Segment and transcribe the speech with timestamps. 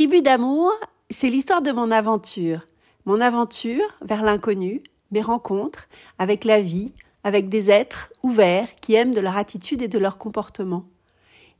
[0.00, 0.72] Tribu d'amour,
[1.10, 2.60] c'est l'histoire de mon aventure.
[3.04, 5.88] Mon aventure vers l'inconnu, mes rencontres
[6.18, 10.16] avec la vie, avec des êtres ouverts qui aiment de leur attitude et de leur
[10.16, 10.86] comportement.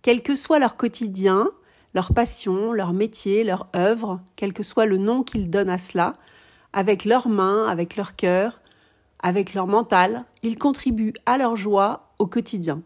[0.01, 1.51] Quel que soit leur quotidien,
[1.93, 6.15] leur passion, leur métier, leur œuvre, quel que soit le nom qu'ils donnent à cela,
[6.72, 8.63] avec leurs mains, avec leur cœur,
[9.22, 12.81] avec leur mental, ils contribuent à leur joie au quotidien.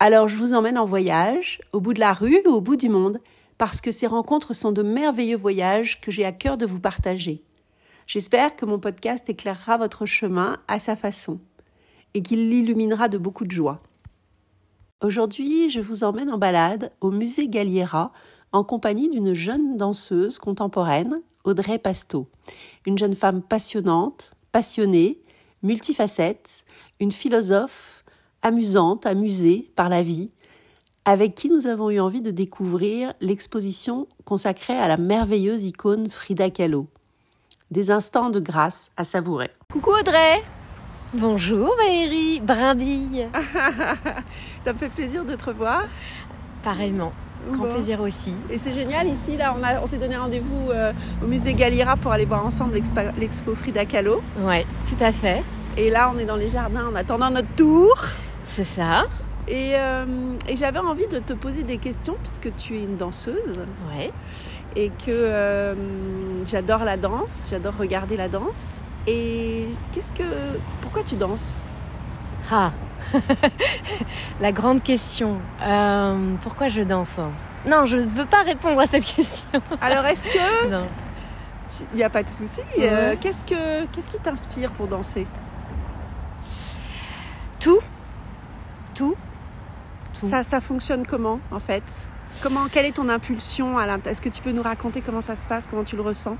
[0.00, 2.88] Alors je vous emmène en voyage, au bout de la rue ou au bout du
[2.88, 3.20] monde,
[3.58, 7.42] parce que ces rencontres sont de merveilleux voyages que j'ai à cœur de vous partager.
[8.06, 11.40] J'espère que mon podcast éclairera votre chemin à sa façon
[12.14, 13.82] et qu'il l'illuminera de beaucoup de joie.
[15.02, 18.12] Aujourd'hui, je vous emmène en balade au musée Galliera
[18.52, 22.28] en compagnie d'une jeune danseuse contemporaine, Audrey Pasto,
[22.86, 25.20] une jeune femme passionnante, passionnée,
[25.62, 26.64] multifacette,
[27.00, 28.04] une philosophe
[28.42, 30.30] amusante, amusée par la vie,
[31.04, 36.50] avec qui nous avons eu envie de découvrir l'exposition consacrée à la merveilleuse icône Frida
[36.50, 36.86] Kahlo.
[37.70, 39.50] Des instants de grâce à savourer.
[39.72, 40.42] Coucou Audrey
[41.12, 43.28] Bonjour Valérie, brindille
[44.60, 45.84] Ça me fait plaisir de te revoir.
[46.62, 47.12] Pareillement,
[47.52, 47.72] grand Bon.
[47.74, 48.34] plaisir aussi.
[48.50, 51.96] Et c'est génial ici, là, on, a- on s'est donné rendez-vous euh, au musée Galliera
[51.96, 54.22] pour aller voir ensemble l'expo, l'expo Frida Kahlo.
[54.40, 55.42] Ouais, tout à fait,
[55.76, 57.94] Et là, on est dans les jardins en attendant notre tour.
[58.46, 59.04] c'est ça.
[59.46, 60.04] Et, euh,
[60.48, 63.58] et j'avais envie de te poser des questions puisque tu es une danseuse
[63.94, 64.10] Ouais.
[64.74, 65.74] et que euh,
[66.46, 68.82] j'adore la danse, j'adore regarder la danse.
[69.06, 70.22] Et qu'est-ce que,
[70.80, 71.66] pourquoi tu danses?
[72.50, 72.72] Ah
[74.40, 75.36] La grande question.
[75.62, 77.20] Euh, pourquoi je danse?
[77.66, 79.46] Non, je ne veux pas répondre à cette question.
[79.82, 80.86] Alors est-ce que, Non.
[81.92, 82.88] il n'y a pas de souci, Ouais.
[82.90, 85.26] euh, qu'est-ce que, qu'est-ce qui t'inspire pour danser?
[87.60, 87.78] Tout
[88.94, 89.14] Tout
[90.24, 90.30] Tout.
[90.30, 92.08] Ça, ça fonctionne comment en fait?
[92.42, 95.46] Comment, quelle est ton impulsion à Est-ce que tu peux nous raconter comment ça se
[95.46, 96.36] passe, comment tu le ressens?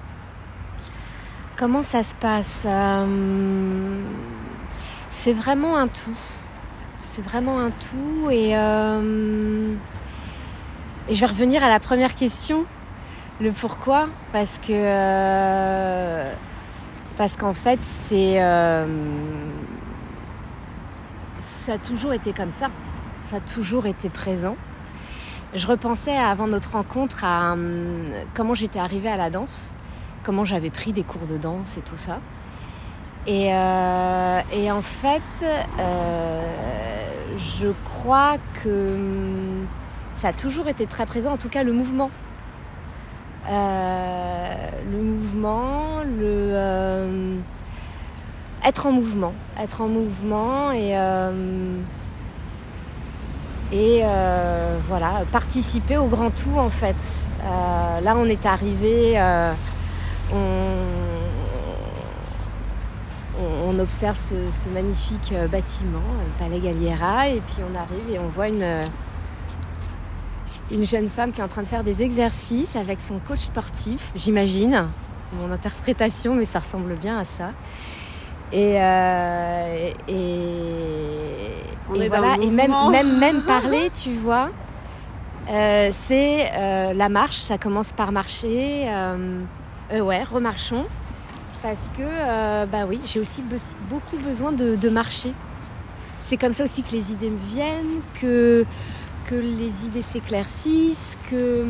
[1.57, 2.65] Comment ça se passe?
[2.67, 4.01] Euh,
[5.11, 6.17] C'est vraiment un tout.
[7.03, 9.73] C'est vraiment un tout et, euh,
[11.09, 12.65] et je vais revenir à la première question,
[13.41, 16.35] le pourquoi, parce que euh,
[17.17, 18.39] parce qu'en fait c'est
[21.39, 22.67] ça a toujours été comme ça,
[23.25, 24.57] ça a toujours été présent.
[25.55, 28.05] Je repensais avant notre rencontre à hum,
[28.35, 29.75] comment j'étais arrivée à la danse
[30.25, 32.19] comment j'avais pris des cours de danse et tout ça.
[33.27, 34.41] Et, euh,
[34.71, 35.45] en fait,
[35.79, 36.43] euh,
[37.37, 39.67] je crois que hum,
[40.15, 42.11] ça a toujours été très présent, en tout cas le mouvement.
[43.51, 44.55] Euh,
[44.91, 47.39] le mouvement, le
[48.67, 50.95] être en mouvement, être en mouvement et
[53.73, 57.29] et euh, voilà participer au grand tout en fait.
[57.43, 59.53] Euh, là, on est arrivé, euh,
[60.33, 60.77] on,
[63.71, 68.19] on observe ce, ce magnifique euh, bâtiment, le Palais Galliera, et puis on arrive et
[68.19, 68.65] on voit une
[70.71, 74.13] une jeune femme qui est en train de faire des exercices avec son coach sportif,
[74.17, 74.87] j'imagine.
[75.31, 77.51] C'est mon interprétation, mais ça ressemble bien à ça.
[78.53, 81.14] Et, euh, et,
[81.91, 84.49] On et est dans voilà, le et même, même, même parler, tu vois,
[85.51, 88.87] euh, c'est euh, la marche, ça commence par marcher.
[88.89, 89.41] Euh,
[89.93, 90.85] ouais, remarchons.
[91.63, 95.33] Parce que, bah oui, j'ai aussi be- beaucoup besoin de, de marcher.
[96.21, 98.67] C'est comme ça aussi que les idées me viennent, que,
[99.27, 101.65] que les idées s'éclaircissent, que,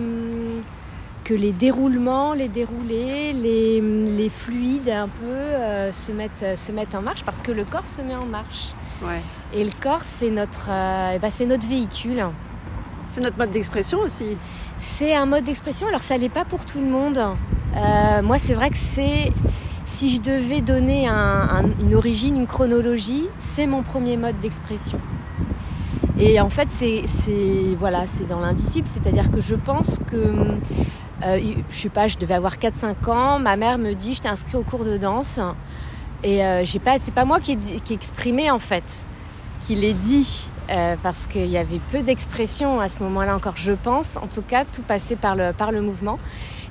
[1.23, 7.03] que les déroulements, les déroulés, les, les fluides un peu se, mettent, se mettent en
[7.03, 8.73] marche parce que le corps se met en marche.
[9.03, 9.21] Ouais.
[9.53, 12.25] Et le corps, c'est notre, euh, eh ben, c'est notre véhicule.
[13.09, 14.37] C'est notre mode d'expression aussi.
[14.79, 17.19] C'est un mode d'expression, alors ça l'est pas pour tout le monde.
[17.77, 19.33] Euh, moi, c'est vrai que c'est.
[19.85, 24.99] Si je devais donner un- un- une origine, une chronologie, c'est mon premier mode d'expression.
[26.19, 30.17] Et en fait, c'est c'est- voilà, c'est dans l'indicible, c'est-à-dire que je pense que.
[31.25, 31.41] euh,
[31.71, 34.57] je sais pas, je devais avoir 4-5 ans, ma mère me dit je t'ai inscrit
[34.57, 35.39] au cours de danse.
[36.25, 39.07] Et euh, j'ai pas, c'est pas moi qui ai, qui exprimé en fait,
[39.61, 43.73] qui l'ai dit, euh, parce qu'il y avait peu d'expression à ce moment-là encore, je
[43.73, 44.17] pense.
[44.17, 46.19] En tout cas, tout passait par le, par le mouvement.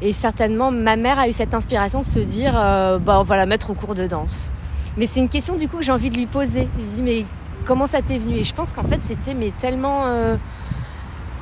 [0.01, 3.37] Et certainement, ma mère a eu cette inspiration de se dire, euh, bah, on va
[3.37, 4.49] la mettre au cours de danse.
[4.97, 6.67] Mais c'est une question du coup que j'ai envie de lui poser.
[6.79, 7.25] Je dis, mais
[7.65, 8.35] comment ça t'est venu?
[8.37, 10.35] Et je pense qu'en fait, c'était mais tellement, euh,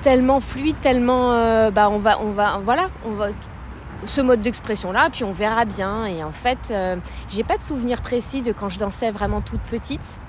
[0.02, 1.30] tellement fluide, tellement,
[1.72, 3.28] bah, on va, on va, voilà, on va
[4.06, 6.06] ce mode d'expression là, puis on verra bien.
[6.06, 6.98] Et en fait, euh,
[7.30, 10.22] j'ai pas de souvenir précis de quand je dansais vraiment toute petite.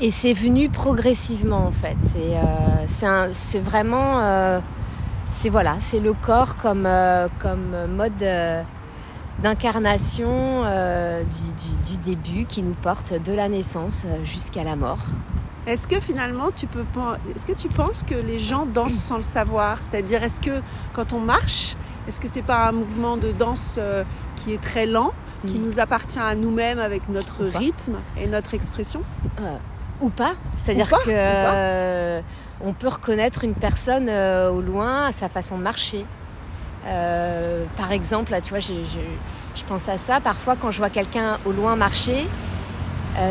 [0.00, 1.96] Et c'est venu progressivement en fait.
[2.16, 4.60] Euh, c'est vraiment, euh,
[5.30, 6.88] c'est voilà, c'est le corps comme,
[7.40, 8.24] comme mode
[9.40, 15.06] d'incarnation du, du, début qui nous porte de la naissance jusqu'à la mort.
[15.66, 16.84] Est-ce que finalement tu peux
[17.34, 19.78] est-ce que tu penses que les gens dansent sans le savoir?
[19.80, 20.60] C'est-à-dire est-ce que
[20.92, 24.04] quand on marche, est-ce que c'est pas un mouvement de danse euh,
[24.36, 25.12] qui est très lent,
[25.46, 29.02] qui nous appartient à nous-mêmes avec notre rythme et notre expression?
[29.40, 29.56] Euh,
[30.00, 32.20] Ou pas C'est-à-dire que euh,
[32.62, 36.04] on peut reconnaître une personne au loin à sa façon de marcher.
[36.84, 40.20] par exemple, tu vois, je pense à ça.
[40.20, 42.26] Parfois, quand je vois quelqu'un au loin marcher,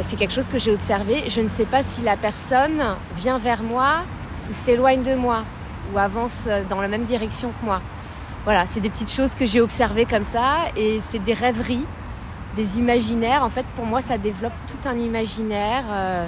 [0.01, 1.29] c'est quelque chose que j'ai observé.
[1.29, 2.81] Je ne sais pas si la personne
[3.15, 4.01] vient vers moi
[4.49, 5.43] ou s'éloigne de moi
[5.93, 7.81] ou avance dans la même direction que moi.
[8.43, 11.85] Voilà, c'est des petites choses que j'ai observées comme ça et c'est des rêveries,
[12.55, 13.43] des imaginaires.
[13.43, 16.27] En fait, pour moi, ça développe tout un imaginaire euh,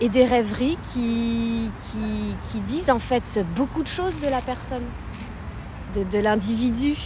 [0.00, 1.70] et des rêveries qui,
[2.66, 4.84] disent en fait beaucoup de choses de la personne,
[5.94, 6.96] de, l'individu,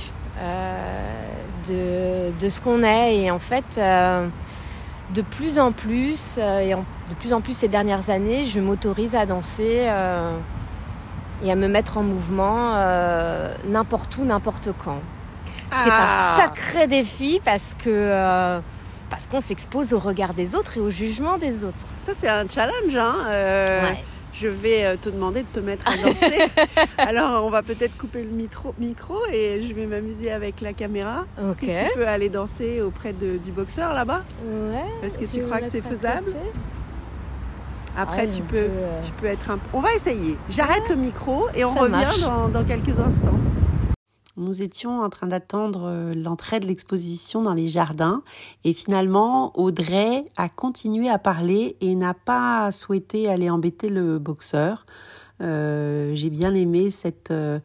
[1.68, 3.18] de, de, ce qu'on est.
[3.18, 3.78] Et en fait,
[5.12, 9.14] de plus en plus, euh, et de plus en plus ces dernières années, je m'autorise
[9.14, 10.36] à danser euh,
[11.42, 15.00] et à me mettre en mouvement euh, n'importe où, n'importe quand.
[15.72, 16.36] Ce qui est un ah.
[16.36, 18.60] sacré défi parce que
[19.08, 21.86] parce qu'on s'expose au regard des autres et au jugement des autres.
[22.02, 23.94] Ça c'est un challenge, hein
[24.34, 26.50] je vais euh, te demander de te mettre à danser.
[26.98, 31.26] Alors, on va peut-être couper le micro, micro et je vais m'amuser avec la caméra.
[31.56, 34.22] Si tu peux aller danser auprès du boxeur là-bas.
[34.44, 35.06] Ouais.
[35.06, 36.26] Est-ce que tu crois que c'est faisable
[37.96, 39.58] Après, tu, peux, euh, tu peux être un...
[39.72, 40.38] On va essayer.
[40.48, 43.38] J'arrête le micro et on revient dans, dans quelques instants.
[44.38, 48.22] Nous étions en train d'attendre euh, l'entrée de l'exposition dans les jardins
[48.64, 54.86] et finalement Audrey a continué à parler et n'a pas souhaité aller embêter le boxeur.
[55.42, 57.58] Euh, j'ai bien aimé cette, euh,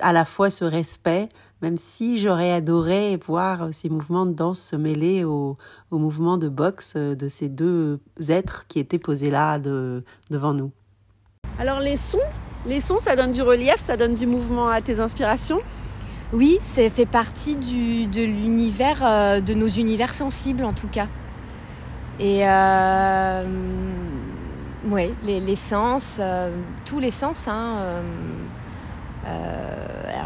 [0.00, 1.28] à la fois ce respect,
[1.66, 5.58] même si j'aurais adoré voir ces mouvements de danse se mêler aux,
[5.90, 7.98] mouvements de boxe de ces deux
[8.28, 10.70] êtres qui étaient posés là devant nous.
[11.58, 12.20] Alors les sons
[12.66, 15.60] les sons, ça donne du relief, ça donne du mouvement à tes inspirations?
[16.32, 21.08] Oui, ça fait partie de l'univers, euh, de nos univers sensibles en tout cas.
[22.20, 23.44] Et euh,
[24.88, 26.50] oui, les, sens, euh,
[26.84, 27.48] tous les sens.
[27.48, 27.78] Hein,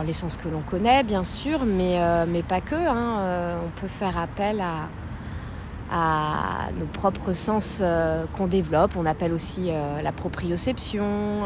[0.01, 2.75] alors les sens que l'on connaît bien sûr, mais, mais pas que.
[2.75, 4.63] Hein, on peut faire appel
[5.91, 7.83] à, nos propres sens
[8.33, 8.93] qu'on développe.
[8.97, 9.71] On appelle aussi
[10.03, 11.43] la proprioception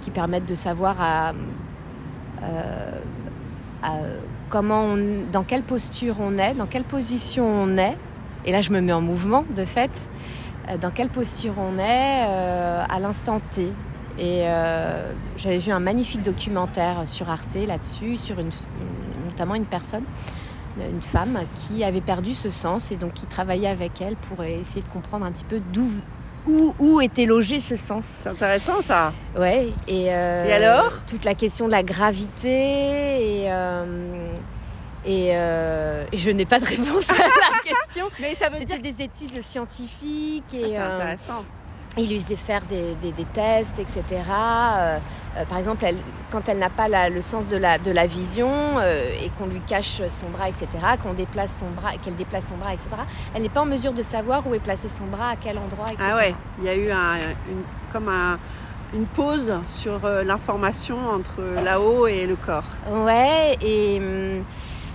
[0.00, 1.32] qui permettent de savoir à,
[3.84, 4.18] euh,
[4.48, 4.96] comment
[5.30, 7.96] dans quelle posture on est, dans quelle position on est.
[8.44, 10.08] Et là, je me mets en mouvement, de fait.
[10.68, 13.72] Euh, dans quelle posture on est euh, à l'instant T.
[14.18, 14.44] Et
[15.36, 18.50] j'avais vu un magnifique documentaire sur Arte là-dessus, sur une,
[19.26, 20.04] notamment une personne,
[20.78, 24.82] une femme qui avait perdu ce sens et donc qui travaillait avec elle pour essayer
[24.82, 25.88] de comprendre un petit peu d'où
[26.78, 28.04] où, était logé ce sens.
[28.04, 29.12] C'est intéressant ça.
[29.36, 29.68] Ouais.
[29.86, 30.92] Et, euh, et alors?
[31.06, 33.52] Toute la question de la gravité et.
[33.52, 33.84] Euh,
[35.06, 38.08] euh, et, je n'ai pas de réponse à la question.
[38.20, 40.64] Mais ça veut C'était des études scientifiques et.
[40.64, 41.44] Ah, c'est intéressant
[41.98, 42.96] il lui faisait faire des,
[43.32, 44.02] tests, etc.
[44.10, 44.98] Euh,
[45.36, 45.84] euh, par exemple,
[46.30, 49.60] quand elle n'a pas le sens de la, de la vision euh, et qu'on lui
[49.60, 50.66] cache son bras, etc.,
[51.02, 52.88] qu'on déplace son bras, qu'elle déplace son bras, etc.,
[53.34, 55.86] elle n'est pas en mesure de savoir où est placé son bras, à quel endroit,
[55.86, 56.10] etc.
[56.12, 57.62] Ah ouais, il y a eu une,
[57.92, 58.10] comme
[58.94, 62.64] une pause sur l'information entre là-haut et le corps.
[62.90, 64.44] Ouais, et hum,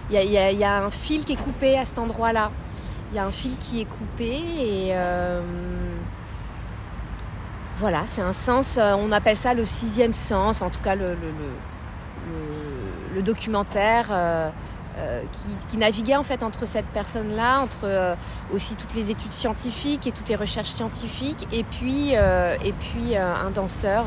[0.09, 2.51] il y, y, a un fil qui est coupé à cet endroit-là.
[3.11, 4.93] Il y a un fil qui est coupé et
[7.75, 11.15] voilà, c'est un sens, euh, on appelle ça le sixième sens, en tout cas le,
[13.21, 14.49] documentaire euh,
[14.97, 15.21] euh,
[15.69, 18.15] qui, naviguait en fait entre cette personne-là, entre
[18.53, 23.49] aussi toutes les études scientifiques et toutes les recherches scientifiques, et puis, et puis un
[23.51, 24.05] danseur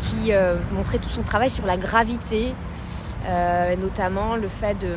[0.00, 0.30] qui
[0.72, 2.54] montrait tout son travail sur la gravité,
[3.80, 4.96] notamment le fait de,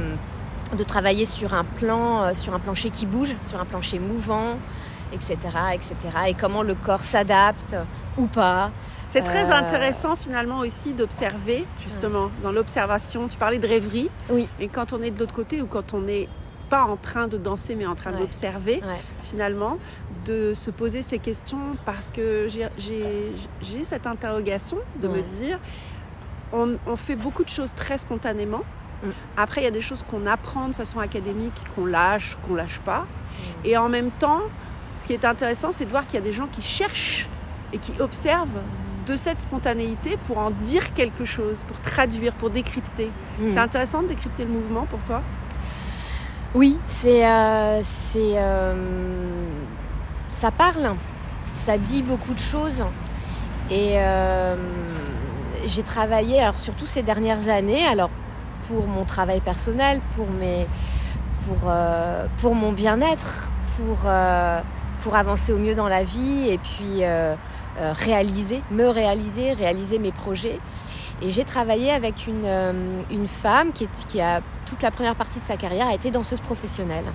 [0.78, 4.58] de travailler sur un plan, sur un plancher qui bouge, sur un plancher mouvant
[5.12, 5.38] etc.,
[5.74, 5.96] etc.
[6.28, 7.76] Et comment le corps s'adapte
[8.18, 8.72] ou pas.
[9.10, 13.28] C'est très euh, intéressant finalement aussi d'observer, justement, dans l'observation.
[13.28, 14.10] Tu parlais de rêverie.
[14.30, 14.48] Oui.
[14.60, 16.30] Et quand on est de l'autre côté ou quand on n'est
[16.70, 18.82] pas en train de danser mais en train d'observer,
[19.22, 19.78] finalement,
[20.26, 25.60] de se poser ces questions parce que j'ai cette interrogation de me dire,
[26.54, 28.64] on, fait beaucoup de choses très spontanément.
[29.04, 29.10] Mm.
[29.38, 32.80] Après, il y a des choses qu'on apprend de façon académique, qu'on lâche, qu'on lâche
[32.80, 33.02] pas.
[33.02, 33.66] Mm.
[33.66, 34.44] Et en même temps,
[35.02, 37.28] ce qui est intéressant, c'est de voir qu'il y a des gens qui cherchent
[37.74, 38.62] et qui observent
[39.08, 43.10] de cette spontanéité pour en dire quelque chose, pour traduire, pour décrypter.
[43.40, 43.50] Mm.
[43.50, 45.24] C'est intéressant de décrypter le mouvement pour toi?
[46.54, 48.76] Oui, c'est, euh, c'est, euh,
[50.30, 50.94] ça parle,
[51.52, 52.86] ça dit beaucoup de choses.
[53.72, 54.56] Et euh,
[55.66, 58.12] j'ai travaillé, alors surtout ces dernières années, alors
[58.68, 60.68] pour mon travail personnel, pour mes,
[61.48, 61.72] pour,
[62.38, 64.08] pour mon bien-être, pour,
[65.02, 67.36] pour avancer au mieux dans la vie et puis euh,
[67.80, 70.60] euh, réaliser, me réaliser, réaliser mes projets.
[71.22, 72.74] Et j'ai travaillé avec une, euh,
[73.12, 76.40] une femme qui, qui a toute la première partie de sa carrière a été danseuse
[76.40, 77.06] professionnelle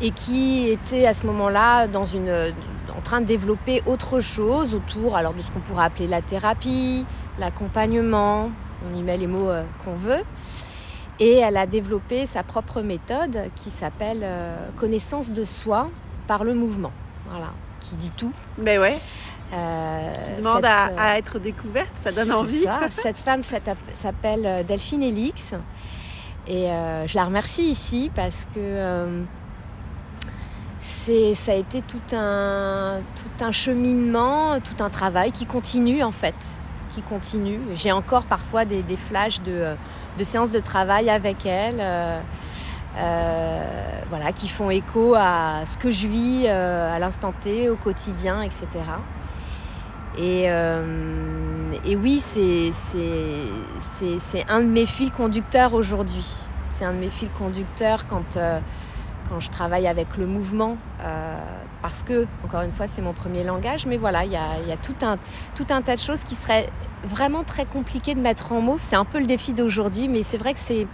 [0.00, 2.52] et qui était à ce moment-là dans une
[2.96, 7.04] en train de développer autre chose autour alors de ce qu'on pourrait appeler la thérapie,
[7.38, 8.50] l'accompagnement,
[8.88, 9.50] on y met les mots
[9.84, 10.22] qu'on veut.
[11.18, 14.24] Et elle a développé sa propre méthode qui s'appelle
[14.76, 15.88] connaissance de soi
[16.28, 16.92] par le mouvement.
[17.28, 17.48] Voilà,
[17.80, 18.32] qui dit tout.
[18.56, 18.96] Ben ouais,
[19.52, 22.62] Euh, demande cette, à, euh, à être découverte, ça donne envie.
[22.62, 22.80] ça.
[22.90, 25.54] Cette femme s'appelle euh, Delphine Elix.
[26.46, 29.22] Et euh, je la remercie ici parce que euh,
[30.78, 36.12] c'est, ça a été tout un, tout un cheminement, tout un travail qui continue en
[36.12, 36.36] fait.
[36.94, 37.60] Qui continue.
[37.74, 39.74] J'ai encore parfois des, des flashs de,
[40.18, 41.80] de séances de travail avec elle.
[42.98, 43.62] Euh,
[44.08, 48.42] voilà, qui font écho à ce que je vis euh, à l'instant T, au quotidien,
[48.42, 48.66] etc.
[50.16, 52.72] Et, euh, et oui, c'est,
[54.48, 56.26] un de mes fils conducteurs aujourd'hui.
[56.72, 58.36] C'est un de mes fils conducteurs quand,
[59.28, 60.76] quand je travaille avec le mouvement.
[61.82, 63.86] parce que, encore une fois, c'est mon premier langage.
[63.86, 65.18] Mais voilà, il y a, y a tout, un,
[65.54, 66.68] tout un tas de choses qui seraient
[67.04, 68.78] vraiment très compliquées de mettre en mots.
[68.80, 70.88] C'est un peu le défi d'aujourd'hui, mais c'est vrai que c'est,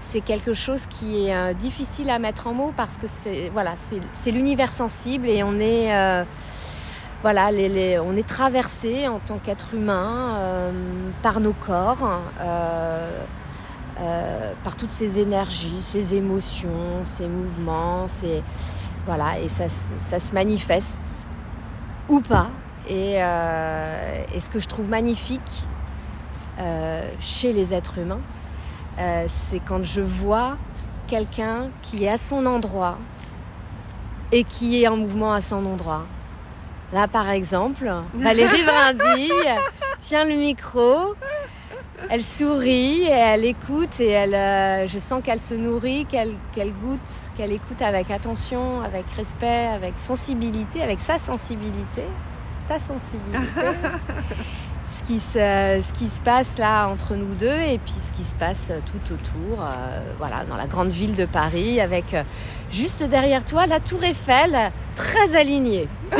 [0.00, 3.74] c'est quelque chose qui est euh, difficile à mettre en mots parce que c'est, voilà,
[3.76, 5.94] c'est, l'univers sensible et on est...
[5.94, 6.24] euh,
[7.22, 7.48] voilà,
[8.04, 10.70] on est traversé en tant qu'être humain euh,
[11.22, 12.20] par nos corps,
[14.62, 18.04] par toutes ces énergies, ces émotions, ces mouvements,
[19.06, 21.24] voilà, et ça, se- manifeste
[22.10, 22.48] ou pas.
[22.90, 25.64] Et, ce que je trouve magnifique
[27.22, 28.20] chez les êtres humains,
[28.98, 30.56] euh, c'est quand je vois
[31.06, 32.98] quelqu'un qui est à son endroit
[34.32, 36.06] et qui est en mouvement à son endroit.
[36.92, 39.30] Là, par exemple, Valérie Brindille
[39.98, 41.14] tient le micro,
[42.10, 46.72] elle sourit et elle écoute et elle, euh, je sens qu'elle se nourrit, qu'elle qu'elle
[46.72, 52.04] goûte, qu'elle écoute avec attention, avec respect, avec sensibilité, avec sa sensibilité,
[52.68, 53.38] ta sensibilité.
[54.86, 55.38] ce, qui se,
[55.86, 59.12] ce qui se passe là entre nous deux et puis ce qui se passe tout
[59.12, 62.22] autour, euh, voilà, dans la grande ville de Paris, avec euh,
[62.70, 65.88] juste derrière toi la Tour Eiffel, très alignée.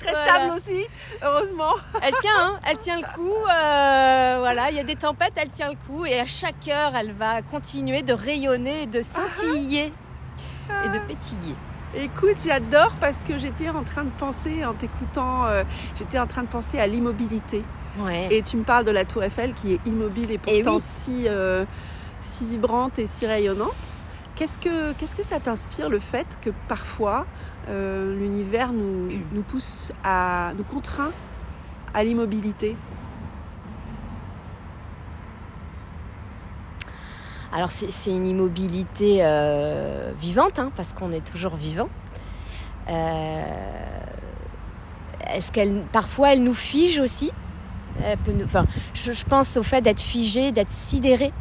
[0.00, 0.34] Très Voilà.
[0.34, 0.86] stable aussi,
[1.22, 1.72] heureusement.
[2.02, 3.32] Elle tient, hein, elle tient le coup.
[3.32, 6.04] euh, voilà, il y a des tempêtes, elle tient le coup.
[6.04, 9.92] Et à chaque heure, elle va continuer de rayonner, de scintiller
[10.84, 11.54] et de pétiller.
[11.94, 15.64] Écoute, j'adore parce que j'étais en train de penser, en t'écoutant, euh,
[15.98, 17.62] j'étais en train de penser à l'immobilité.
[17.98, 18.28] Ouais.
[18.30, 20.82] Et tu me parles de la Tour Eiffel qui est immobile et Eh pourtant oui.
[20.84, 21.64] si, euh,
[22.20, 23.74] si vibrante et si rayonnante.
[24.36, 27.26] Qu'est-ce que, qu'est-ce que ça t'inspire le fait que parfois
[27.68, 31.10] euh, l'univers nous, nous pousse à, nous contraint
[31.94, 32.76] à l'immobilité?
[37.52, 41.88] Alors c'est une immobilité euh, vivante, hein, parce qu'on est toujours vivant.
[42.90, 43.42] Euh,
[45.32, 47.32] Est-ce qu'elle, parfois, elle nous fige aussi?
[48.24, 48.32] Peut
[48.94, 51.32] je, pense au fait d'être figé, d'être sidéré.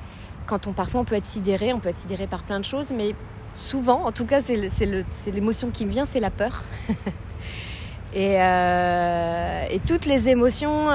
[0.48, 2.92] Quand on parfois on peut être sidéré, on peut être sidéré par plein de choses,
[2.96, 3.14] mais
[3.54, 6.64] souvent, en tout cas, c'est l'émotion qui me vient, c'est la peur.
[8.16, 10.88] et, euh, et toutes les émotions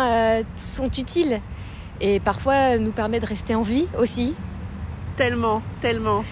[0.57, 1.41] sont utiles
[2.01, 4.35] et parfois nous permet de rester en vie aussi.
[5.17, 6.25] Tellement, tellement.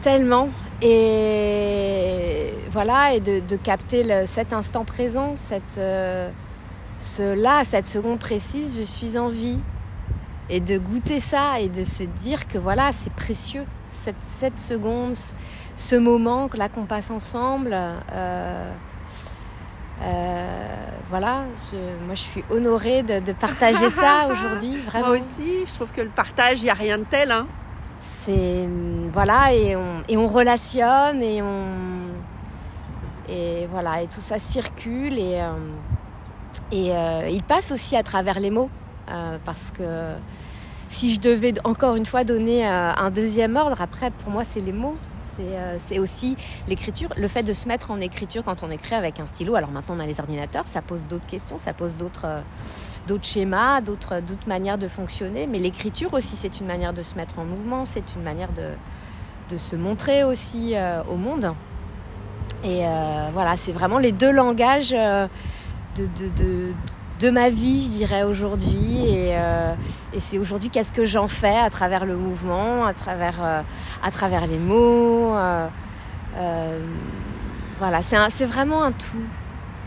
[0.00, 0.48] Tellement.
[0.80, 6.28] Et voilà, et de, de capter le- cet instant présent, cette, euh,
[6.98, 9.58] ce là, cette seconde précise, je suis en vie.
[10.50, 15.14] Et de goûter ça et de se dire que voilà, c'est précieux, cette, cette seconde,
[15.76, 17.70] ce moment là qu'on passe ensemble.
[17.72, 18.70] euh,
[20.02, 20.76] euh,
[21.08, 21.76] voilà, je-
[22.06, 25.08] moi je suis honorée de, de partager ça aujourd'hui, vraiment.
[25.08, 27.30] Moi aussi, je trouve que le partage, il n'y a rien de tel.
[27.30, 27.46] Hein.
[28.02, 31.66] C'est hum, voilà et on, et on relationne et on
[33.28, 35.54] et voilà et tout ça circule et euh,
[36.72, 38.70] et euh, il passe aussi à travers les mots
[39.08, 40.14] euh, parce que
[40.88, 44.60] si je devais encore une fois donner euh, un deuxième ordre, après pour moi c'est
[44.60, 44.96] les mots,
[45.78, 49.26] c'est aussi l'écriture, le fait de se mettre en écriture quand on écrit avec un
[49.26, 49.54] stylo.
[49.54, 52.26] Alors maintenant on a les ordinateurs, ça pose d'autres questions, ça pose d'autres
[53.06, 57.38] d'autres schémas, d'autres manières de fonctionner, mais l'écriture aussi c'est une manière de se mettre
[57.38, 58.72] en mouvement, c'est une manière de,
[59.58, 60.74] se montrer aussi
[61.10, 61.52] au monde.
[62.64, 62.84] Et
[63.34, 64.94] voilà, c'est vraiment les deux langages
[65.96, 66.74] de,
[67.20, 69.06] de, ma vie, je dirais, aujourd'hui.
[69.06, 69.74] Et, euh,
[70.18, 75.34] c'est aujourd'hui qu'est-ce que j'en fais à travers le mouvement, à travers, euh, les mots.
[75.34, 76.78] Euh,
[77.78, 79.26] voilà, c'est vraiment un tout.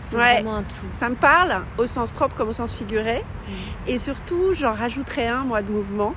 [0.06, 0.86] C'est vraiment un tout.
[0.94, 3.24] Ça me parle au sens propre comme au sens figuré.
[3.24, 3.52] Mm.
[3.88, 6.14] Et surtout, j'en rajouterai un, moi, de mouvement.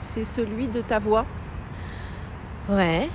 [0.00, 1.24] C'est celui de ta voix.
[2.68, 3.08] Ouais.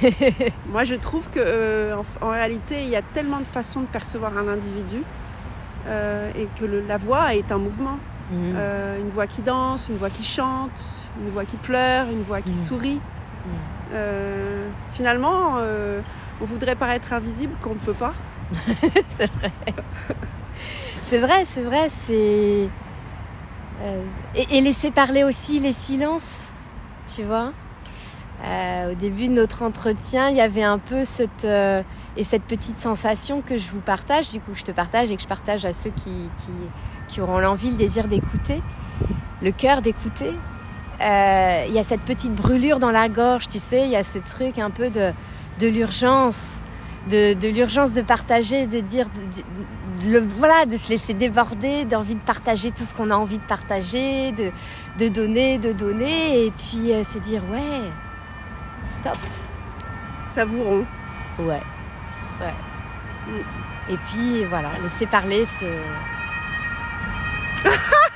[0.66, 4.48] moi, je trouve que en, réalité, il y a tellement de façons de percevoir un
[4.48, 5.02] individu.
[5.86, 7.98] Euh, et que la voix est un mouvement.
[8.30, 8.54] Mhm.
[8.56, 12.40] Euh, une voix qui danse, une voix qui chante, une voix qui pleure, une voix
[12.40, 12.56] qui mhm.
[12.56, 13.00] sourit.
[13.92, 15.58] Euh, finalement,
[16.40, 18.14] on voudrait paraître invisible qu'on ne peut pas.
[19.08, 19.52] c'est vrai.
[21.02, 21.88] c'est vrai, c'est vrai.
[21.88, 22.68] C'est
[24.36, 26.54] et, laisser parler aussi les silences,
[27.12, 27.52] tu vois.
[28.44, 31.44] au début de notre entretien, il y avait un peu cette
[32.16, 35.22] et cette petite sensation que je vous partage, du coup je te partage et que
[35.22, 36.28] je partage à ceux qui,
[37.08, 38.62] qui, auront l'envie, le désir d'écouter,
[39.42, 40.32] le cœur d'écouter.
[41.00, 44.04] Euh, il y a cette petite brûlure dans la gorge, tu sais, il y a
[44.04, 45.12] ce truc un peu de,
[45.58, 46.62] de l'urgence,
[47.10, 49.06] de, de l'urgence de partager, de dire,
[50.04, 53.44] le, voilà, de se laisser déborder, d'envie de partager tout ce qu'on a envie de
[53.44, 54.50] partager, de,
[54.98, 57.82] de donner, de donner, et puis euh, se dire, ouais,
[58.88, 59.18] stop.
[60.26, 60.84] Savourons.
[61.38, 61.62] Ouais.
[63.90, 65.64] Et puis voilà, laisser parler ce.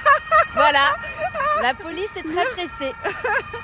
[0.54, 0.96] voilà,
[1.62, 2.92] la police est très pressée.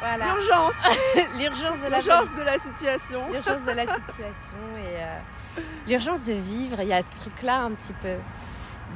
[0.01, 0.27] Voilà.
[0.27, 0.89] L'urgence.
[1.39, 3.21] L'urgence de la de la situation.
[3.31, 6.81] L'urgence de la situation et euh, l'urgence de vivre.
[6.81, 8.17] Il y a ce truc-là un petit peu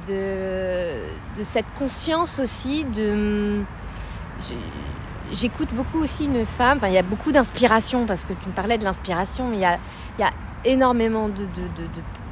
[0.07, 1.05] de,
[1.37, 3.63] de cette conscience aussi de.
[5.31, 8.53] J'écoute beaucoup aussi une femme, enfin il y a beaucoup d'inspiration parce que tu me
[8.53, 9.77] parlais de l'inspiration, mais il y a,
[10.17, 10.31] il y a
[10.63, 11.47] énormément de,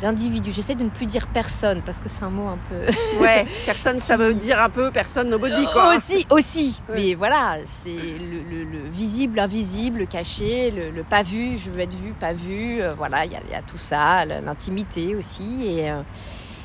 [0.05, 0.51] d'individus.
[0.51, 2.85] J'essaie de ne plus dire personne parce que c'est un mot un peu.
[3.21, 5.95] ouais, personne, ça veut dire un peu personne, nobody quoi.
[5.97, 6.79] Aussi, aussi.
[6.93, 12.11] Mais voilà, c'est le, visible, invisible, le caché, le, pas vu, je veux être vu,
[12.11, 12.81] pas vu.
[12.81, 15.65] Euh, voilà, il y, a tout ça, l'intimité aussi.
[15.65, 16.01] Et euh,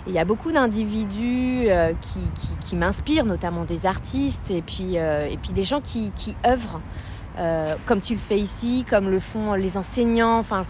[0.07, 2.20] il y a beaucoup d'individus euh, qui,
[2.61, 6.81] qui, m'inspirent, notamment des artistes et puis, et puis des gens qui, qui œuvrent.
[7.87, 10.38] comme tu le fais ici, comme le font les enseignants.
[10.38, 10.66] Enfin,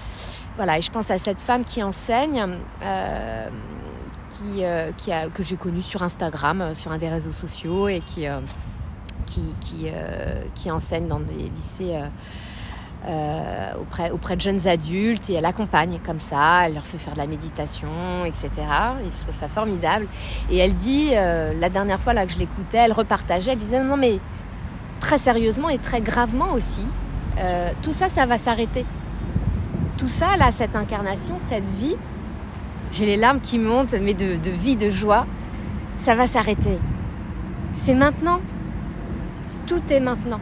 [0.61, 2.47] voilà, et je pense à cette femme qui enseigne,
[2.83, 3.49] euh,
[4.29, 4.91] qui, euh,
[5.33, 8.27] que j'ai connue sur Instagram, euh, sur un des réseaux sociaux, et qui,
[10.55, 11.99] qui, enseigne dans des lycées
[13.81, 17.21] auprès, auprès de jeunes adultes, et elle accompagne comme ça, elle leur fait faire de
[17.21, 18.51] la méditation, etc.
[19.03, 20.09] Et je trouve ça formidable.
[20.51, 24.19] Et elle dit, la dernière fois que je l'écoutais, elle repartageait, elle disait non mais
[25.01, 26.85] très sérieusement et très gravement aussi,
[27.81, 28.85] tout ça, ça va s'arrêter
[30.01, 31.95] tout ça, là, cette incarnation, cette vie,
[32.91, 35.27] j'ai les larmes qui montent, mais de, vie, de joie,
[35.99, 36.79] ça va s'arrêter.
[37.75, 38.41] C'est maintenant.
[39.67, 40.41] Tout est maintenant.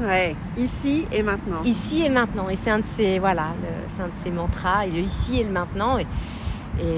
[0.00, 1.62] Ouais, ici et maintenant.
[1.62, 2.48] Ici et maintenant.
[2.48, 3.52] Et c'est un de ces, voilà,
[3.86, 5.96] c'est un de ces mantras, et le ici et le maintenant.
[5.98, 6.06] Et,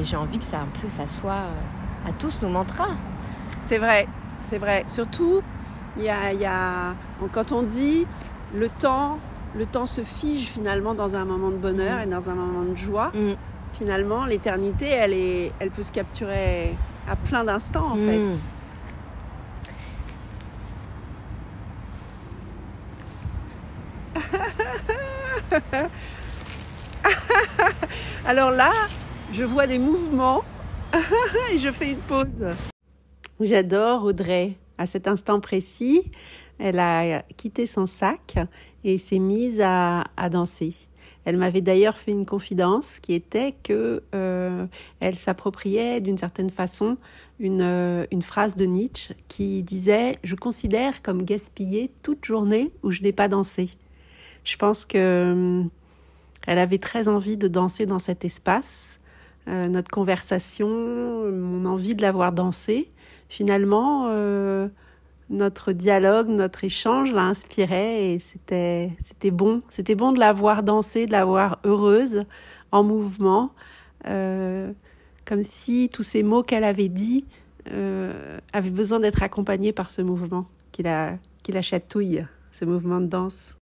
[0.03, 2.95] j'ai envie que ça un peu, ça soit euh, à tous nos mantras.
[3.61, 4.09] C'est vrai,
[4.41, 4.87] c'est vrai.
[4.89, 5.43] Surtout,
[5.99, 6.95] il y a, y a,
[7.33, 8.07] quand on dit
[8.55, 9.19] le temps
[9.57, 12.75] le temps se fige finalement dans un moment de bonheur et dans un moment de
[12.75, 13.11] joie.
[13.15, 13.33] Mm.
[13.73, 16.75] Finalement, l'éternité, elle, est, elle peut se capturer
[17.09, 18.31] à plein d'instants en mm.
[18.31, 18.51] fait.
[28.27, 28.73] Alors là,
[29.33, 30.45] je vois des mouvements
[31.53, 32.27] et je fais une pause.
[33.41, 34.57] J'adore Audrey.
[34.79, 36.13] À cet instant précis,
[36.59, 38.37] elle a quitté son sac
[38.85, 40.75] et s'est mise à, danser.
[41.25, 44.67] Elle m'avait d'ailleurs fait une confidence qui était que euh,
[45.01, 46.97] elle s'appropriait d'une certaine façon
[47.41, 53.03] une, euh, phrase de Nietzsche qui disait Je considère comme gaspiller toute journée où je
[53.03, 53.71] n'ai pas dansé.
[54.45, 55.65] Je pense que euh,
[56.47, 59.01] elle avait très envie de danser dans cet espace.
[59.49, 62.89] notre conversation, mon envie de la voir danser,
[63.29, 64.09] finalement,
[65.31, 69.63] notre dialogue, notre échange l'a inspirée et c'était c'était bon.
[69.69, 72.25] C'était bon de la voir danser, de la voir heureuse,
[72.73, 73.51] en mouvement,
[74.07, 74.73] euh,
[75.25, 77.25] comme si tous ces mots qu'elle avait dit
[77.73, 83.01] euh, avaient besoin d'être accompagnés par ce mouvement qui la qui la chatouille, ce mouvement
[83.01, 83.57] de danse.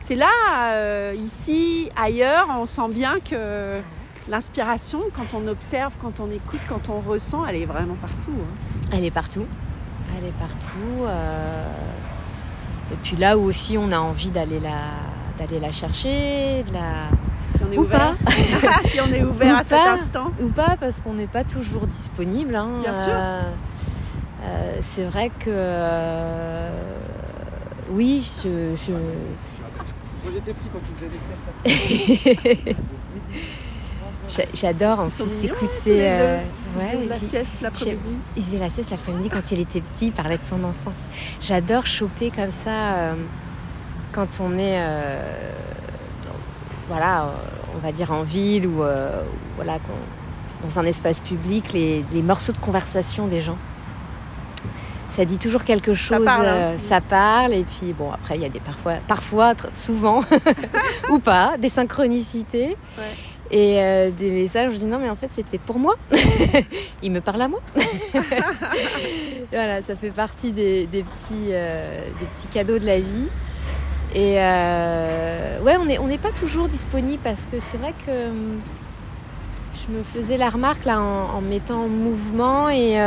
[0.00, 3.80] C'est là, euh, ici, ailleurs, on sent bien que
[4.28, 8.32] l'inspiration, quand on observe, quand on écoute, quand on ressent, elle est vraiment partout.
[8.32, 8.88] hein.
[8.92, 9.46] Elle est partout.
[10.18, 11.04] Elle est partout.
[11.06, 11.66] euh,
[12.92, 14.78] Et puis là où aussi on a envie d'aller la,
[15.38, 17.08] d'aller la chercher, de la...
[17.56, 18.14] Si on est Ou ouvert,
[18.86, 19.92] si on est ouvert Ou à cet pas.
[19.92, 20.32] instant.
[20.40, 22.54] ou pas parce qu'on n'est pas toujours disponible.
[22.56, 22.68] hein.
[22.80, 23.12] Bien sûr.
[23.14, 23.42] Euh,
[24.44, 26.70] euh, c'est vrai que euh,
[27.90, 31.10] oui, je, je- Moi j'étais petit quand tu faisais
[31.64, 31.76] des
[32.66, 32.78] siestes
[34.54, 36.08] j'adore en Ils plus mignons, écouter.
[36.78, 38.08] Ouais, et de la puis- sieste l'après-midi.
[38.36, 40.98] Il faisait la sieste l'après-midi quand il était petit, il parlait de son enfance.
[41.40, 43.14] J'adore choper comme ça euh,
[44.12, 45.52] quand on est, euh,
[46.24, 46.30] dans-
[46.88, 47.26] voilà,
[47.74, 49.22] on va dire en ville ou euh,
[49.56, 49.78] voilà,
[50.62, 53.56] dans un espace public, les, les morceaux de conversation des gens.
[55.10, 56.78] Ça dit toujours quelque chose, parle, hein.
[56.78, 60.22] ça parle, et puis bon, après il y a des parfois, parfois, souvent,
[61.10, 62.78] ou pas, des synchronicités.
[62.96, 63.04] Ouais.
[63.52, 65.96] Et euh, des messages, je dis non, mais en fait, c'était pour moi.
[67.02, 67.60] Il me parle à moi.
[69.52, 73.28] voilà, ça fait partie des, petits, euh, des petits cadeaux de la vie.
[74.14, 78.60] Et euh, ouais, on n'est on pas toujours disponible parce que c'est vrai que hum,
[79.74, 82.98] je me faisais la remarque là en, en me mettant en mouvement et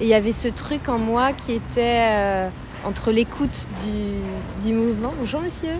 [0.00, 2.48] il y avait ce truc en moi qui était
[2.84, 5.12] entre l'écoute du, du mouvement.
[5.18, 5.72] Bonjour monsieur.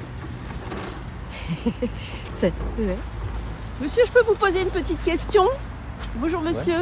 [2.34, 2.52] C'est-.
[3.80, 5.44] Monsieur, je peux vous poser une petite question
[6.16, 6.74] Bonjour monsieur.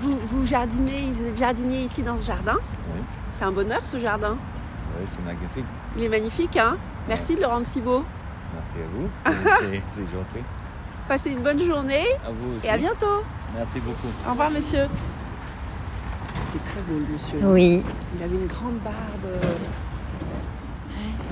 [0.00, 2.56] Vous, vous jardinez, vous êtes jardinier ici dans ce jardin
[2.92, 3.00] Oui.
[3.32, 4.36] C'est un bonheur ce jardin.
[4.98, 5.64] Oui, c'est magnifique.
[5.96, 6.76] Il est magnifique, hein
[7.08, 8.04] Merci de le rendre si beau.
[8.54, 9.08] Merci à vous.
[9.60, 10.44] C'est- c'est gentil.
[11.08, 12.66] Passez une bonne journée À vous aussi.
[12.66, 13.22] et à bientôt.
[13.56, 14.08] Merci beaucoup.
[14.26, 14.86] Au revoir monsieur.
[16.54, 17.38] Il est très beau le monsieur.
[17.44, 17.82] Oui,
[18.16, 19.54] Il avait une grande barbe.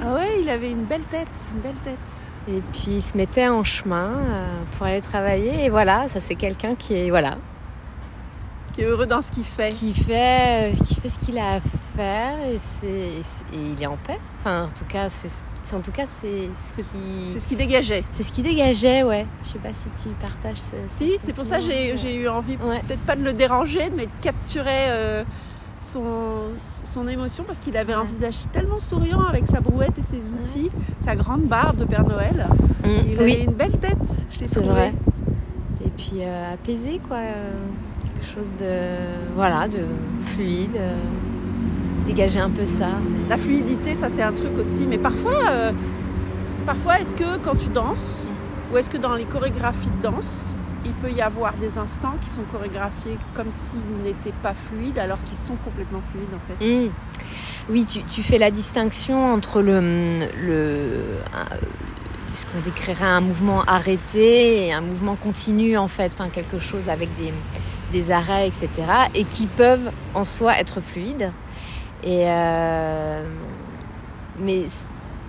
[0.03, 2.30] Ah ouais, il avait une belle tête, une belle tête.
[2.49, 5.65] Et puis il se mettait en chemin euh, pour aller travailler.
[5.65, 7.37] Et voilà, ça c'est quelqu'un qui est voilà,
[8.75, 9.69] Qui est heureux dans ce qu'il fait.
[9.71, 11.61] qui fait, euh, qui fait ce qu'il a à
[11.97, 14.19] faire et, c'est, et c'est- et il est en paix.
[14.39, 17.47] Enfin, en tout cas, c'est, ce- c'est- en tout cas, c'est ce C'est qui, ce
[17.47, 18.05] qui dégageait.
[18.13, 19.27] c'est ce qui dégageait, ouais.
[19.45, 20.77] Je sais pas si tu partages ce.
[20.89, 22.81] ce Si, c'est pour ça que j'ai j'ai eu envie, Ouais.
[22.87, 25.25] peut-être pas de le déranger, mais de capturer euh,
[25.81, 26.03] son,
[26.85, 30.71] son émotion parce qu'il avait un visage tellement souriant avec sa brouette et ses outils,
[30.99, 32.47] sa grande barbe de Père Noël.
[32.85, 34.69] Mm, Il avait une belle tête, je l'ai c'est trouvé.
[34.69, 34.95] vrai.
[35.85, 37.19] Et puis euh, apaisé, quoi.
[38.05, 38.89] quelque chose de
[39.35, 39.85] voilà, de
[40.21, 40.77] fluide.
[40.77, 40.95] euh,
[42.07, 42.89] dégager un peu ça.
[43.29, 44.87] La fluidité, ça c'est un truc aussi.
[44.87, 45.73] Mais parfois, euh,
[46.67, 48.29] parfois est-ce que quand tu danses,
[48.73, 52.31] ou est-ce que dans les chorégraphies de danse, il peut y avoir des instants qui
[52.31, 56.85] sont chorégraphiés comme s'ils n'étaient pas fluides alors qu'ils sont complètement fluides en fait.
[56.87, 56.91] Mm.
[57.69, 59.79] Oui, tu, fais la distinction entre le,
[61.33, 61.57] un-
[62.33, 66.89] ce qu'on décrirait un mouvement arrêté et un mouvement continu en fait, enfin quelque chose
[66.89, 67.33] avec des,
[67.93, 68.69] des arrêts, etc.
[69.15, 71.31] et qui peuvent en soi être fluides.
[72.03, 73.23] Et euh,
[74.39, 74.65] mais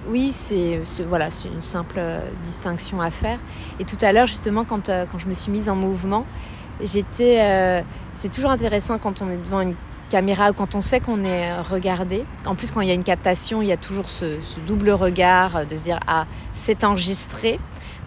[0.08, 3.40] oui, c'est voilà, une simple euh, distinction à faire.
[3.80, 6.26] Et tout à l'heure justement, quand euh, quand je me suis mise en mouvement,
[6.84, 7.82] j'étais euh,
[8.16, 9.76] c'est toujours intéressant quand on est devant une
[10.10, 12.26] caméra ou quand on sait qu'on est regardé.
[12.46, 14.90] En plus, quand il y a une captation, il y a toujours ce, ce double
[14.92, 17.60] regard euh, de se dire ah c'est enregistré,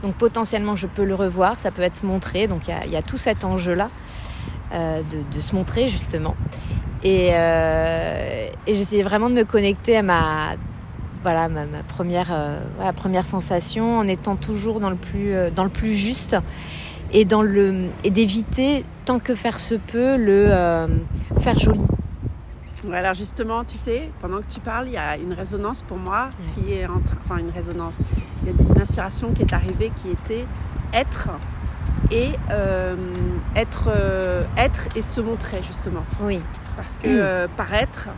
[0.02, 2.48] donc potentiellement je peux le revoir, ça peut être montré.
[2.48, 3.88] Donc il y a, il y a tout cet enjeu là
[4.72, 6.34] de, de se montrer justement.
[7.04, 10.56] Et, euh, et j'essayais vraiment de me connecter à ma
[11.24, 15.50] voilà ma, ma première euh, voilà, première sensation en étant toujours dans le plus euh,
[15.50, 16.36] dans le plus juste
[17.12, 20.86] et dans le et d'éviter tant que faire se peut le euh,
[21.40, 21.80] faire joli.
[22.92, 26.28] Alors justement, tu sais, pendant que tu parles, il y a une résonance pour moi
[26.54, 28.00] qui est en train, enfin une résonance.
[28.42, 30.44] Il y a une inspiration qui est arrivée qui était
[30.92, 31.30] être
[32.10, 32.28] et
[33.56, 33.88] être,
[34.58, 36.04] être et se montrer justement.
[36.20, 36.40] Oui.
[36.76, 38.08] Parce que euh, paraître,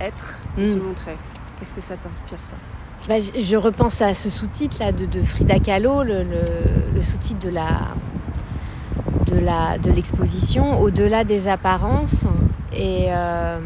[0.00, 0.66] être et Mm.
[0.66, 1.16] se montrer.
[1.64, 2.52] Qu'est-ce que ça t'inspire ça?
[3.08, 6.26] Bah, je- je repense à ce sous-titre là de, Frida Kahlo, le,
[7.00, 7.94] sous-titre de la
[9.24, 12.26] de la de l'exposition, au-delà des apparences.
[12.76, 13.58] Et euh,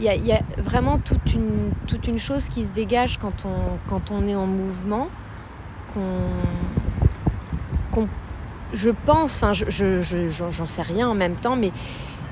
[0.00, 3.76] il il y a vraiment toute une toute une chose qui se dégage quand on
[3.90, 5.08] quand on est en mouvement,
[5.92, 6.00] qu'on
[7.92, 8.08] qu'on
[8.72, 11.70] je pense, enfin, je, je, je- j'en j'en sais rien en même temps, mais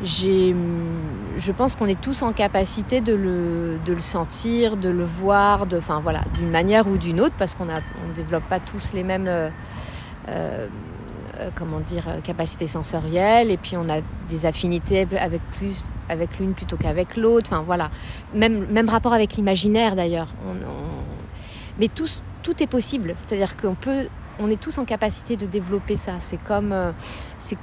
[0.03, 5.67] je pense qu'on est tous en capacité de le, de le sentir, de le voir,
[5.67, 9.05] de, enfin voilà, d'une manière ou d'une autre, parce qu'on on développe pas tous les
[9.05, 9.49] mêmes, euh,
[10.29, 10.69] euh,
[11.55, 16.77] comment dire, capacités sensorielles, et puis on a des affinités avec plus, avec l'une plutôt
[16.77, 17.51] qu'avec l'autre.
[17.53, 17.91] Enfin voilà,
[18.35, 20.29] même, même rapport avec l'imaginaire d'ailleurs.
[21.79, 22.09] Mais tout,
[22.43, 24.09] tout est possible, c'est-à-dire qu'on peut,
[24.43, 26.17] on est tous en capacité de développer ça.
[26.19, 26.93] C'est comme, euh,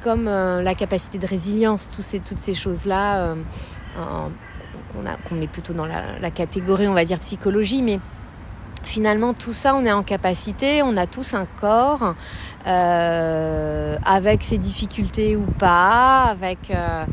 [0.04, 3.36] comme euh, la capacité de résilience, ces, toutes ces choses-là euh,
[5.28, 8.00] qu'on, met plutôt dans la, la, catégorie, on va dire, psychologie, mais
[8.90, 12.16] finalement tout ça on est en capacité, on a tous un corps
[12.68, 17.06] euh, avec ses difficultés ou pas, avec euh,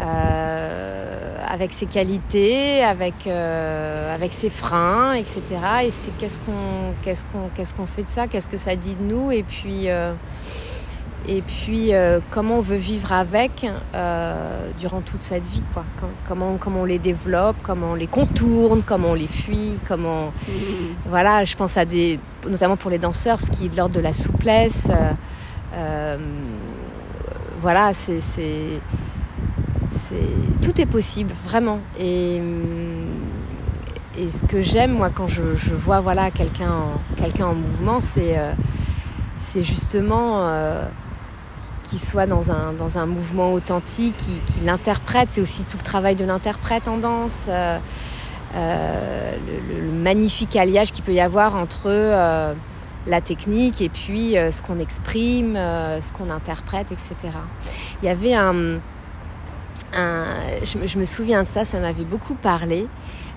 [0.00, 5.42] euh, avec ses qualités, avec avec ses freins, etc.
[5.84, 8.96] Et c'est qu'est-ce qu'on qu'est-ce qu'on qu'est-ce qu'on fait de ça, qu'est-ce que ça dit
[8.96, 9.30] de nous?
[9.30, 9.88] Et puis
[11.26, 15.84] et puis euh, comment on veut vivre avec euh, durant toute cette vie quoi
[16.28, 20.52] comment comment on les développe comment on les contourne comment on les fuit comment mmh.
[21.06, 24.00] voilà je pense à des notamment pour les danseurs ce qui est de l'ordre de
[24.00, 24.90] la souplesse
[25.74, 26.16] euh,
[27.60, 28.80] voilà c'est c'est
[30.62, 32.40] tout est possible vraiment et
[34.18, 38.36] et ce que j'aime moi quand je, je vois voilà quelqu'un quelqu'un en mouvement c'est
[39.38, 40.46] c'est justement
[41.84, 45.28] qui soit dans un, dans un mouvement authentique, qui, l'interprète.
[45.30, 47.46] C'est aussi tout le travail de l'interprète en danse.
[47.48, 47.78] Euh,
[48.56, 49.36] euh,
[49.68, 52.54] le, magnifique alliage qu'il peut y avoir entre euh,
[53.06, 57.16] la technique et puis ce qu'on exprime, ce qu'on interprète, etc.
[58.02, 58.80] Il y avait un...
[59.94, 62.86] je, me souviens de ça, ça m'avait beaucoup parlé.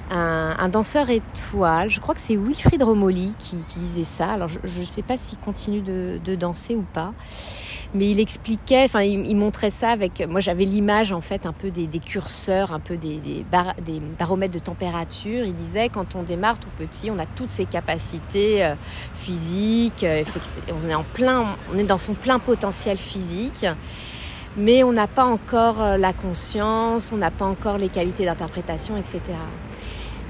[0.09, 4.29] Un, danseur étoile, je crois que c'est Wilfried Romoli qui, disait ça.
[4.29, 7.13] Alors je ne sais pas s'il continue de, danser ou pas
[7.93, 10.25] mais il expliquait, enfin, il, montrait ça avec.
[10.27, 13.45] Moi, j'avais l'image en fait un peu des, curseurs, un peu des,
[14.19, 15.45] baromètres de température.
[15.45, 18.75] Il disait quand on démarre tout petit, on a toutes ces capacités euh,
[19.13, 20.23] physiques, euh,
[20.85, 23.65] on est on est dans son plein potentiel physique.
[24.57, 28.97] Mais on n'a pas encore euh, la conscience, on n'a pas encore les qualités d'interprétation,
[28.97, 29.21] etc.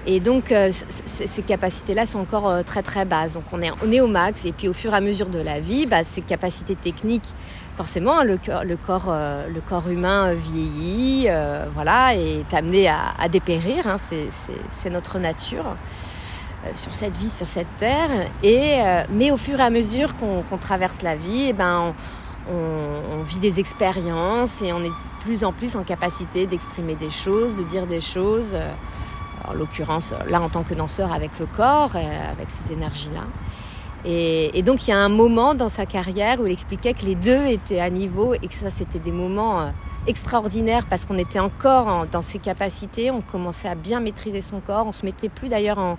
[0.09, 3.33] Et donc, ces capacités-là sont encore très très basses.
[3.33, 4.45] Donc, on est, on au max.
[4.45, 7.33] Et puis, au fur et à mesure de la vie, bah, ces capacités techniques
[7.77, 8.37] forcément, le,
[8.75, 13.87] corps, euh, le corps humain vieillit, euh, voilà, et est amené à, dépérir.
[13.87, 15.75] Hein, c'est notre nature
[16.65, 18.09] euh, sur cette vie, sur cette terre.
[18.41, 18.79] Et,
[19.11, 21.93] mais au fur et à mesure qu'on traverse la vie, eh ben,
[22.51, 27.09] on, vit des expériences et on est de plus en plus en capacité d'exprimer des
[27.09, 28.55] choses, de dire des choses.
[29.47, 33.23] En l'occurrence, là en tant que danseur avec le corps, avec ces énergies-là.
[34.05, 37.15] Et, donc il y a un moment dans sa carrière où il expliquait que les
[37.15, 39.69] deux étaient à niveau et que ça c'était des moments euh,
[40.07, 44.85] extraordinaires parce qu'on était encore dans ses capacités, on commençait à bien maîtriser son corps,
[44.87, 45.97] on se mettait plus d'ailleurs en,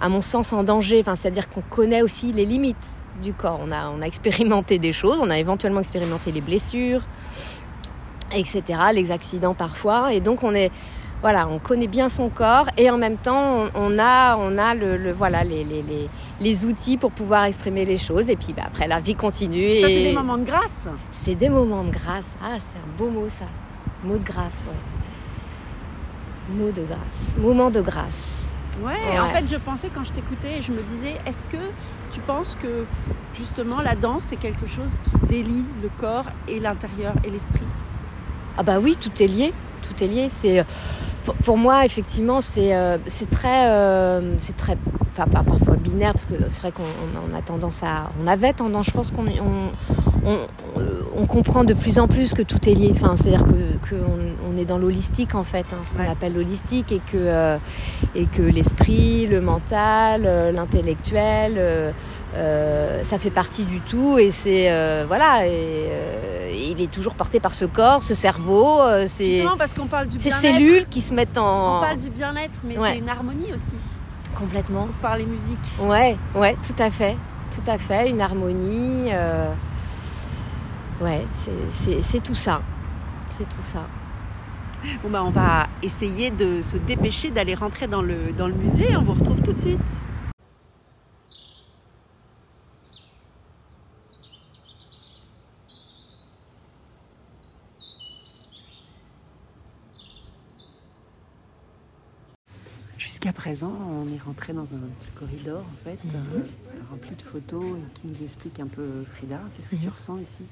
[0.00, 3.60] à mon sens en danger, enfin, c'est-à-dire qu'on connaît aussi les limites du corps.
[3.62, 7.02] On a, on a expérimenté des choses, on a éventuellement expérimenté les blessures,
[8.34, 10.72] etc., les accidents parfois, et donc on est
[11.22, 15.12] voilà, on connaît bien son corps et en même temps, on, a, on a le,
[15.12, 18.28] voilà, les, les, les, les, outils pour pouvoir exprimer les choses.
[18.28, 19.80] Et puis bah, après, la vie continue.
[19.80, 22.36] Ça, c'est des moments de grâce C'est des moments de grâce.
[22.42, 23.44] Ah, c'est un beau mot, ça.
[24.04, 26.56] Mot de grâce, ouais.
[26.56, 27.36] Mot de grâce.
[27.38, 28.48] Moment de grâce.
[28.80, 29.20] Ouais, ouais.
[29.20, 31.58] en fait, je pensais quand je t'écoutais, je me disais, est-ce que
[32.10, 32.84] tu penses que
[33.32, 37.66] justement la danse, c'est quelque chose qui délie le corps et l'intérieur et l'esprit?
[38.58, 39.52] Ah, bah oui, tout est lié.
[39.82, 40.28] Tout est lié.
[40.28, 40.64] C'est
[41.22, 42.98] pour, moi, effectivement, c'est euh,
[43.30, 47.42] très, euh, c'est très, enfin pas parfois binaire parce que c'est vrai qu'on on a
[47.42, 50.38] tendance à, on avait tendance, je pense qu'on on,
[51.16, 52.92] on, comprend de plus en plus que tout est lié.
[52.94, 56.92] Enfin, c'est-à-dire que qu'on on est dans l'holistique en fait, hein, ce qu'on appelle l'holistique,
[56.92, 57.58] et que euh,
[58.14, 61.94] et que l'esprit, le mental, l'intellectuel,
[62.34, 65.46] ça fait partie du tout, et c'est voilà.
[65.46, 65.88] Et,
[66.56, 70.18] il est toujours porté par ce corps, ce cerveau, euh, ces, parce qu'on parle du
[70.18, 71.78] ces cellules qui se mettent en.
[71.78, 73.76] On parle du bien-être, mais c'est une harmonie aussi.
[74.38, 74.88] Complètement.
[75.00, 75.58] Par les musiques.
[75.80, 77.16] Ouais, ouais, tout à fait,
[77.50, 79.10] tout à fait, une harmonie.
[79.12, 79.52] Euh...
[81.00, 81.26] Ouais,
[81.70, 82.62] c'est tout ça,
[83.28, 83.86] c'est tout ça.
[85.04, 88.96] Bon bah on va essayer de se dépêcher d'aller rentrer dans le, dans le musée.
[88.96, 89.78] On vous retrouve tout de suite.
[103.22, 106.12] Jusqu'à présent, on est rentré dans un petit corridor en fait, mhm.
[106.16, 106.40] euh,
[106.90, 109.38] rempli de photos et qui nous explique un peu Frida.
[109.56, 109.92] Qu'est-ce que tu mhm.
[109.92, 110.44] ressens ici?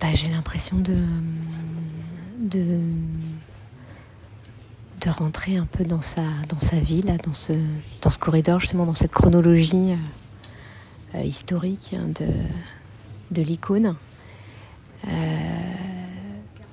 [0.00, 0.96] Bah, J'ai l'impression de,
[2.40, 2.80] de,
[5.02, 7.52] de rentrer un peu dans sa, dans sa vie, là, dans, ce,
[8.00, 9.94] dans ce corridor, justement dans cette chronologie
[11.14, 12.28] euh, historique hein, de,
[13.32, 13.96] de l'icône.
[15.06, 15.10] Euh,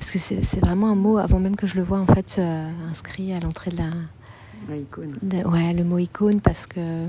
[0.03, 2.69] parce que c'est vraiment un mot, avant même que je le vois, en fait, euh,
[2.89, 3.89] inscrit à l'entrée de la.
[4.75, 5.17] L'icône.
[5.45, 7.07] Ouais, le mot icône, parce que euh,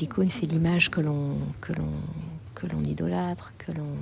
[0.00, 1.92] l'icône, c'est l'image que l'on que l'on
[2.54, 3.96] que l'on idolâtre, que l'on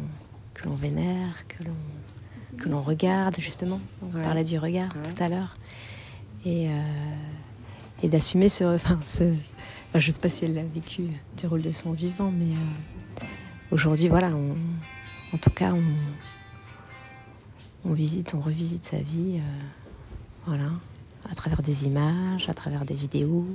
[0.53, 3.79] que l'on vénère, que l'on que l'on regarde justement.
[4.03, 5.57] On parlait du regard tout à l'heure
[6.45, 6.73] et euh,
[8.03, 9.33] et d'assumer ce, enfin, ce
[9.95, 11.05] je ne sais pas si elle a vécu
[11.37, 12.57] du rôle de son vivant, mais
[13.71, 14.57] aujourd'hui, voilà, on,
[15.35, 15.83] en tout cas, on,
[17.85, 19.61] on visite, on revisite sa vie, euh,
[20.47, 20.71] voilà,
[21.31, 23.47] à travers des images, à travers des vidéos,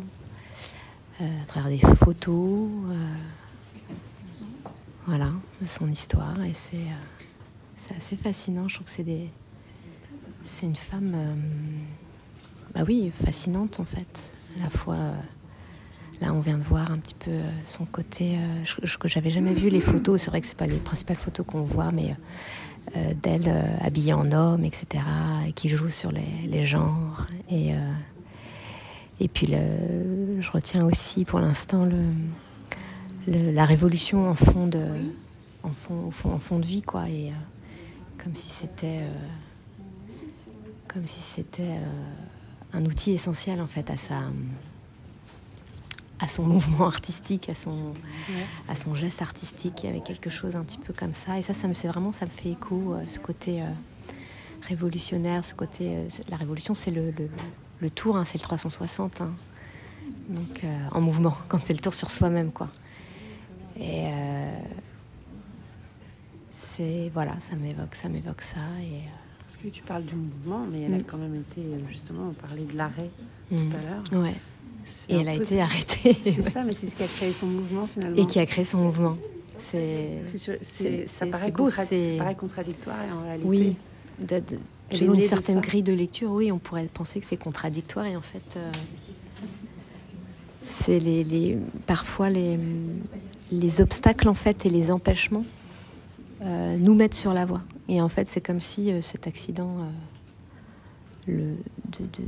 [1.21, 3.15] euh, à travers des photos, euh,
[5.05, 6.43] voilà, de son histoire.
[6.45, 6.87] Et c'est
[7.95, 8.67] assez fascinant.
[8.67, 9.29] Je trouve que c'est des,
[10.43, 11.15] c'est une femme,
[12.73, 15.13] bah oui, fascinante en fait, la fois.
[16.19, 18.39] Là, on vient de voir un petit peu son côté
[18.99, 20.19] que j'avais jamais vu les photos.
[20.19, 22.15] C'est vrai que c'est pas les principales photos qu'on voit, mais
[23.21, 25.03] d'elle euh, habillée en homme, etc.,
[25.47, 27.27] et qui joue sur les, genres.
[27.49, 27.93] Et, euh,
[29.19, 34.83] et puis, je retiens aussi pour l'instant le, la révolution en fond de,
[35.63, 37.09] en fond, fond, en fond de vie, quoi.
[37.09, 37.31] Et
[38.23, 39.01] comme si c'était,
[40.87, 41.79] comme si c'était
[42.73, 44.21] un outil essentiel en fait à sa
[46.19, 47.93] à son mouvement artistique, à son,
[48.67, 49.83] à son geste artistique.
[49.83, 51.37] Il y avait quelque chose un petit peu comme ça.
[51.37, 53.65] Et ça, ça me, c'est vraiment, ça me fait écho, euh, ce côté euh,
[54.67, 55.95] révolutionnaire, ce côté.
[55.97, 57.13] Euh, la révolution, c'est le,
[57.79, 59.21] le, tour, hein, c'est le 360.
[59.21, 59.31] Hein.
[60.29, 62.67] Donc, en mouvement, quand c'est le tour sur soi-même, quoi.
[63.79, 64.05] Et
[66.55, 67.11] c'est.
[67.13, 68.57] Voilà, ça m'évoque, ça m'évoque ça.
[68.81, 69.03] Et,
[69.39, 71.03] Parce que tu parles du mouvement, mais elle a mm.
[71.03, 73.09] quand même été, justement, on parlait de l'arrêt
[73.49, 73.71] tout mm.
[73.71, 74.23] à l'heure.
[74.23, 74.35] Ouais.
[75.09, 76.15] Et elle a été arrêtée.
[76.23, 78.17] C'est ça, mais c'est ce qui a créé son mouvement finalement.
[78.17, 79.17] Et qui a créé son mouvement.
[79.57, 80.21] C'est
[81.05, 81.83] ça paraît, beau, ça
[82.17, 83.47] paraît contradictoire et en réalité.
[83.47, 83.75] Oui,
[84.91, 88.21] selon une certaine grille de lecture, oui, on pourrait penser que c'est contradictoire et en
[88.21, 88.71] fait, euh,
[90.63, 92.59] c'est les, les, parfois les,
[93.51, 95.45] les obstacles en fait et les empêchements
[96.41, 97.61] euh, nous mettent sur la voie.
[97.89, 99.77] Et en fait, c'est comme si euh, cet accident
[101.25, 101.55] le,
[101.99, 102.27] de, de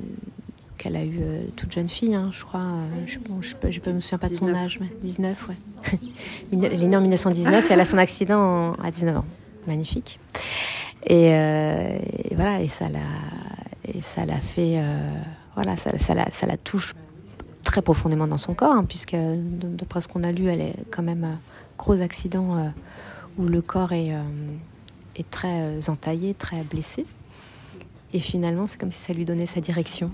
[0.80, 2.62] qu'elle a eu euh, toute jeune fille, hein, je crois.
[2.62, 6.00] Euh, je ne me souviens pas de son âge, mais 19, ouais.
[6.54, 9.26] elle est née en 1919 et elle a son accident à 19 ans.
[9.68, 10.20] Magnifique.
[11.12, 13.00] Euh, et, voilà, et ça l'a,
[13.94, 14.82] et ça l'a fait,
[15.54, 16.96] voilà, ça, ça, la, ça la touche
[17.64, 21.04] très profondément dans son corps, hein, puisque d'après ce qu'on a lu, elle est quand
[21.04, 21.40] même un
[21.78, 22.72] gros accident
[23.38, 24.14] où le corps est,
[25.18, 27.06] est très entaillé, très blessé.
[28.14, 30.12] Et finalement, c'est comme si ça lui donnait sa direction.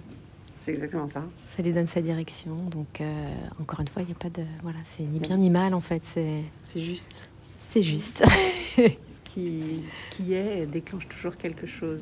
[0.66, 1.24] C'est exactement ça.
[1.48, 2.56] Ça lui donne sa direction.
[2.56, 4.42] Donc, euh, encore une fois, il n'y a pas de.
[4.64, 6.04] Voilà, c'est ni bien ni mal, en fait.
[6.04, 7.30] C'est, c'est juste.
[7.62, 8.26] C'est juste.
[8.76, 12.02] ce, qui, ce qui est déclenche toujours quelque chose.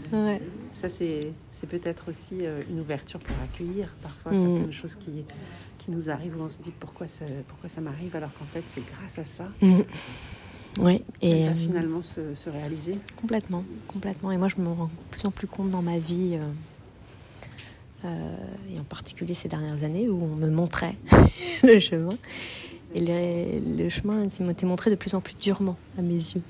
[0.72, 4.36] Ça, c'est, c'est peut-être aussi euh, une ouverture pour accueillir parfois mm.
[4.36, 5.26] certaines choses qui,
[5.80, 8.64] qui nous arrivent où on se dit pourquoi ça, pourquoi ça m'arrive alors qu'en fait,
[8.68, 9.50] c'est grâce à ça.
[9.62, 9.82] Mm.
[10.80, 12.98] Oui, et euh, finalement se, se, réaliser.
[13.20, 14.32] Complètement, complètement.
[14.32, 16.38] Et moi, je me rends de plus en plus compte dans ma vie.
[16.40, 16.48] Euh,
[18.04, 20.96] et en particulier ces dernières années où on me montrait
[21.64, 22.10] le chemin.
[22.96, 26.42] Et le chemin été montré de plus en plus durement à mes yeux.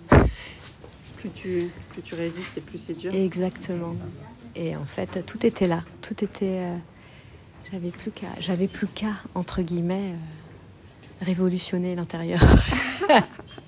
[1.18, 3.14] Plus tu, plus tu résistes et plus c'est dur.
[3.14, 3.96] Exactement.
[4.56, 5.82] Et en fait, tout était là.
[6.02, 6.60] Tout était.
[6.60, 6.76] Euh,
[7.72, 12.42] j'avais plus qu'à, j'avais plus qu'à entre guillemets euh, révolutionner l'intérieur.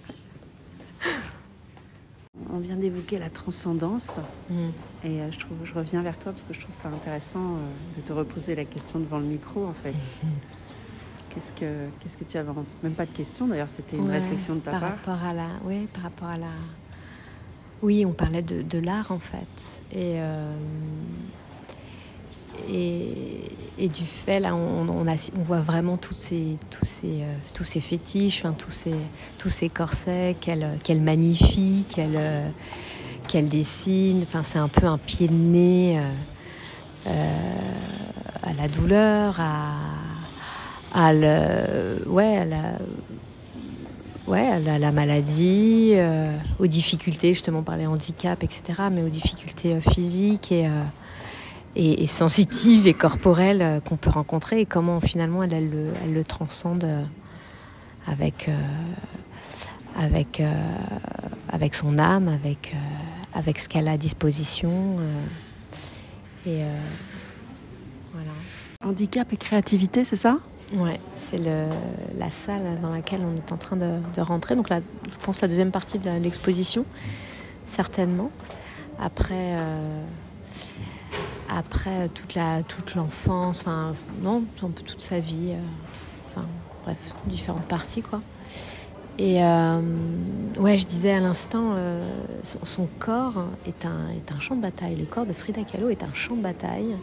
[2.53, 4.17] on vient d'évoquer la transcendance.
[4.49, 4.69] Mm.
[5.03, 7.71] Et euh, je, trouve, je reviens vers toi parce que je trouve ça intéressant euh,
[7.97, 9.93] de te reposer la question devant le micro, en fait.
[11.29, 12.49] Qu'est-ce que, qu'est-ce que tu avais
[12.81, 14.89] Même pas de question, d'ailleurs, c'était une réflexion de ta par part.
[14.91, 16.47] Rapport à la, oui, par rapport à la...
[17.81, 19.81] Oui, on parlait de, l'art, en fait.
[19.91, 20.13] Et...
[20.15, 20.55] Euh,
[22.71, 25.03] et, du fait, là, on,
[25.45, 28.95] voit vraiment tous ces, tous ces, euh, tous ces fétiches, tous, ces,
[29.37, 32.19] tous ces corsets qu'elle magnifie, qu'elle
[33.27, 34.21] qu'elle dessine.
[34.23, 35.99] Enfin, c'est un peu un pied de nez
[37.07, 37.11] euh,
[38.43, 39.73] à la douleur, à,
[40.93, 42.77] à, le, ouais, à la,
[44.27, 49.79] ouais, à la, maladie, euh, aux difficultés, justement par les handicaps, etc., mais aux difficultés
[49.81, 50.67] physiques et
[51.75, 56.13] et, sensitive et corporelle euh, qu'on peut rencontrer et comment finalement elle, elle, le, elle
[56.13, 57.03] le, transcende euh,
[58.07, 58.53] avec, euh,
[59.97, 60.41] avec,
[61.49, 62.75] avec son âme, avec,
[63.33, 64.99] avec ce qu'elle a à disposition.
[66.45, 66.59] et
[68.13, 68.31] voilà.
[68.83, 70.37] Handicap et créativité, c'est ça?
[70.75, 74.55] Ouais, c'est la salle dans laquelle on est en train de, de rentrer.
[74.55, 76.85] Donc là, je pense la deuxième partie de l'exposition,
[77.65, 78.29] certainement.
[78.99, 79.57] après,
[81.55, 83.65] après toute la toute l'enfance,
[84.21, 85.53] non, toute sa vie,
[86.25, 86.45] enfin
[86.83, 88.21] bref, différentes parties quoi.
[89.17, 89.35] Et
[90.59, 91.75] ouais, je disais à l'instant,
[92.43, 94.95] son, corps est un, est un champ de bataille.
[94.95, 96.97] Le corps de Frida Kahlo est un champ de bataille.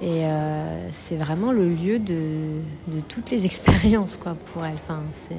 [0.00, 4.74] Et euh, c'est vraiment le lieu de, de, toutes les expériences quoi, pour elle.
[4.74, 5.34] Enfin, c'est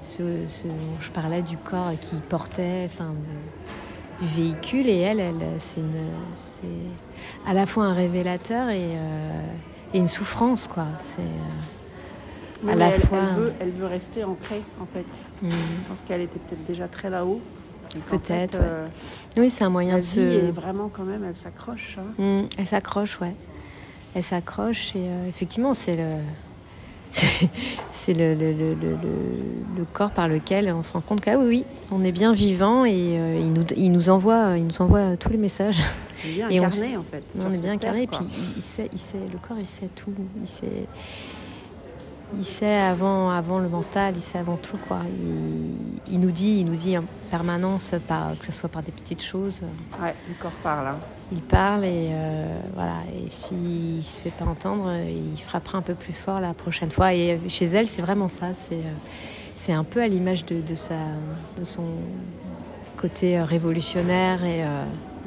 [0.00, 0.68] ce, ce,
[1.00, 3.14] je parlais du corps qui portait, enfin,
[4.20, 5.80] du véhicule, et elle, elle c'est
[7.46, 9.40] à la fois un révélateur et, euh,
[9.94, 10.86] et une souffrance, quoi.
[10.98, 13.18] C'est euh, à la elle, fois.
[13.18, 15.06] Elle veut, elle veut, rester ancrée, en fait.
[15.42, 15.50] Mm.
[15.50, 17.40] Je pense qu'elle était peut-être déjà très là-haut.
[18.10, 18.58] Peut-être.
[18.60, 18.86] Euh,
[19.36, 20.50] oui, c'est un moyen de se.
[20.50, 21.98] Vraiment, quand même, elle s'accroche.
[21.98, 22.22] Hein.
[22.22, 23.34] Mmh, elle s'accroche, ouais.
[24.14, 26.08] Elle s'accroche et euh, effectivement, c'est le.
[28.06, 28.74] c'est le, le, le,
[29.76, 32.32] le, corps par lequel on se rend compte que ah oui, oui, on est bien
[32.32, 35.80] vivant et euh, il, nous, il, nous envoie, il nous envoie tous les messages.
[36.24, 37.24] On est bien incarné on, en fait.
[37.36, 39.88] On est bien incarné et puis il, il, sait, il sait, le corps il sait
[39.96, 40.14] tout.
[40.40, 40.86] Il sait,
[42.38, 45.00] il sait avant, avant le mental, il sait avant tout quoi.
[45.04, 48.92] Il, il nous dit, il nous dit en permanence, par, que ce soit par des
[48.92, 49.62] petites choses.
[50.00, 50.86] Ouais, le corps parle.
[50.86, 50.98] Hein.
[51.32, 52.98] Il parle et euh, voilà.
[53.14, 57.14] Et s'il se fait pas entendre, il frappera un peu plus fort la prochaine fois.
[57.14, 58.54] Et chez elle, c'est vraiment ça.
[58.54, 58.92] C'est euh,
[59.56, 60.98] c'est un peu à l'image de, de, sa,
[61.58, 61.84] de son
[62.96, 64.62] côté euh, révolutionnaire et.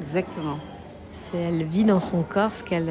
[0.00, 0.58] Exactement.
[1.34, 2.90] Elle vit dans son corps ce qu'elle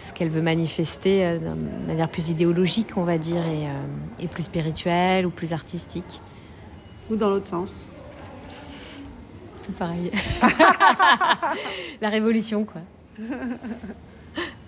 [0.00, 3.72] ce qu'elle veut manifester euh, de manière plus idéologique, on va dire, et, euh,
[4.18, 6.20] et plus spirituelle ou plus artistique.
[7.10, 7.88] Ou dans l'autre sens.
[9.62, 10.10] Tout pareil.
[12.00, 12.80] La révolution, quoi.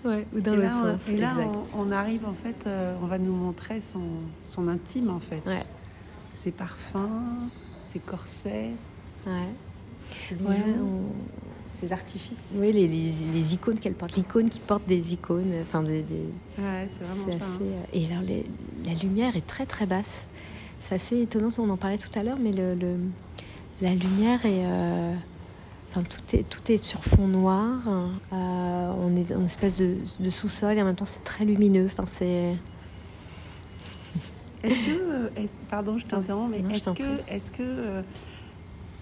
[0.05, 1.09] Ouais, ou dans l'autre sens.
[1.09, 1.33] Et là,
[1.75, 4.01] on, arrive, en fait, euh, on va nous montrer son,
[4.45, 5.41] son intime, en fait.
[5.45, 5.61] Ouais.
[6.33, 7.49] Ses parfums,
[7.85, 8.71] ses corsets.
[9.25, 10.41] Ouais.
[10.41, 11.11] ouais on
[11.91, 12.51] artifices.
[12.55, 16.05] Oui, les, les, icônes qu'elle porte, l'icône qui porte des icônes, enfin des.
[16.57, 17.45] Ouais, c'est vraiment ça.
[17.45, 17.59] Hein.
[17.61, 18.23] Euh, et alors
[18.85, 20.27] la lumière est très très basse.
[20.79, 22.75] C'est assez étonnant, on en parlait tout à l'heure, mais le,
[23.83, 24.65] la lumière est.
[24.65, 25.13] Euh,
[25.91, 27.81] enfin, tout est, tout est sur fond noir.
[27.87, 31.45] Euh, on est dans une espèce de, de sous-sol et en même temps c'est très
[31.45, 31.85] lumineux.
[31.85, 32.55] Enfin, c'est.
[34.63, 35.29] Est-ce que,
[35.69, 38.01] pardon, je t'interromps, mais est-ce que, est-ce que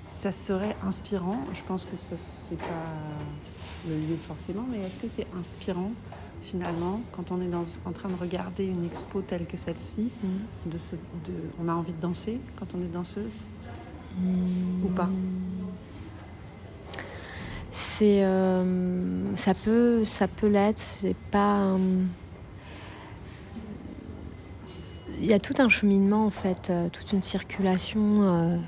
[0.07, 1.37] ça serait inspirant?
[1.53, 2.65] Je pense que ça c'est pas
[3.87, 5.91] le lieu forcément, mais est-ce que c'est inspirant
[6.41, 10.69] finalement quand on est dans, en train de regarder une expo telle que celle-ci, mm.
[10.71, 13.45] de, de, on a envie de danser quand on est danseuse?
[14.83, 15.09] Ou pas
[17.71, 20.79] C'est euh, ça peut ça peut l'être.
[20.79, 21.77] C'est pas euh,
[25.19, 28.59] il y a tout un cheminement en fait, euh, toute une circulation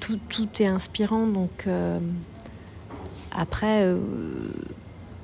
[0.00, 1.26] tout, tout, est inspirant.
[1.26, 1.98] Donc euh,
[3.36, 3.98] après, euh,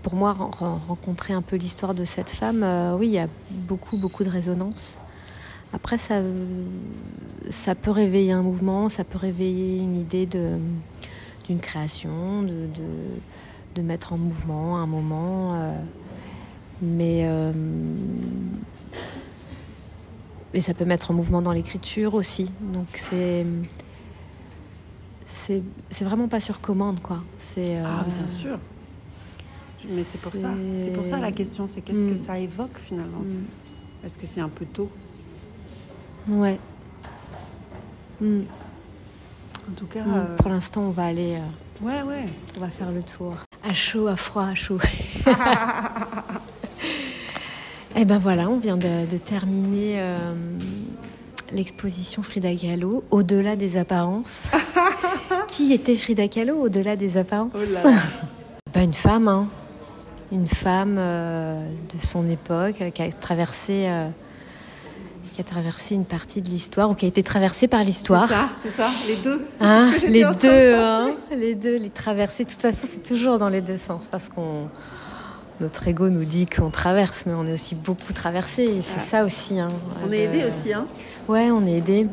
[0.02, 3.96] pour moi, rencontrer un peu l'histoire de cette femme, euh, oui, il y a beaucoup,
[3.96, 4.98] beaucoup de résonance.
[5.72, 6.20] Après, ça,
[7.48, 10.56] ça peut réveiller un mouvement, ça peut réveiller une idée de,
[11.46, 15.72] d'une création, de, de, de, mettre en mouvement un moment.
[16.82, 17.28] mais,
[20.52, 22.50] mais ça peut mettre en mouvement dans l'écriture aussi.
[22.72, 23.46] Donc c'est
[25.30, 27.22] c'est vraiment pas sur commande, quoi.
[27.36, 28.58] C'est ah, bien euh, sûr.
[29.88, 30.50] Mais c'est pour ça.
[30.78, 32.16] C'est pour ça la question, c'est qu'est-ce que mm.
[32.16, 33.20] ça évoque finalement?
[33.20, 34.04] Mm.
[34.04, 34.90] Est-ce que c'est un peu tôt?
[36.28, 36.58] Ouais.
[38.20, 38.40] Mm.
[39.68, 40.00] En tout cas.
[40.00, 41.36] Euh, pour l'instant, on va aller.
[41.36, 42.26] Euh, ouais, ouais.
[42.56, 43.34] On va faire le tour.
[43.68, 44.78] À chaud, à froid, à chaud.
[45.26, 45.30] Et
[47.96, 50.02] eh ben voilà, on vient de, terminer
[51.52, 54.48] l'exposition Frida Kahlo, Au-delà des apparences.
[55.50, 57.88] Qui était Frida Kahlo au-delà des apparences oh
[58.78, 59.48] Une femme, hein.
[60.30, 63.90] une femme euh, de son époque euh, qui a traversé.
[65.40, 68.28] Euh, qui a traversé une partie de l'histoire ou qui a été traversée par l'histoire.
[68.28, 69.46] C'est ça, c'est ça, les deux.
[69.60, 72.44] Hein, les deux, hein, les deux, les traverser.
[72.44, 74.68] De toute façon, c'est toujours dans les deux sens parce qu'on
[75.60, 78.64] notre ego nous dit qu'on traverse, mais on est aussi beaucoup traversé.
[78.64, 79.60] Et c'est ça aussi.
[79.60, 79.68] Hein,
[80.06, 80.86] on est aidé aussi, hein.
[81.28, 82.06] Ouais, on est aidé.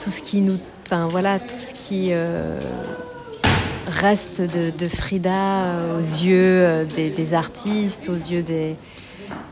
[0.00, 0.58] Tout ce qui nous
[0.92, 2.58] Enfin voilà, tout ce qui euh,
[3.86, 8.74] reste de, Frida euh, aux yeux euh, des, artistes, aux yeux des,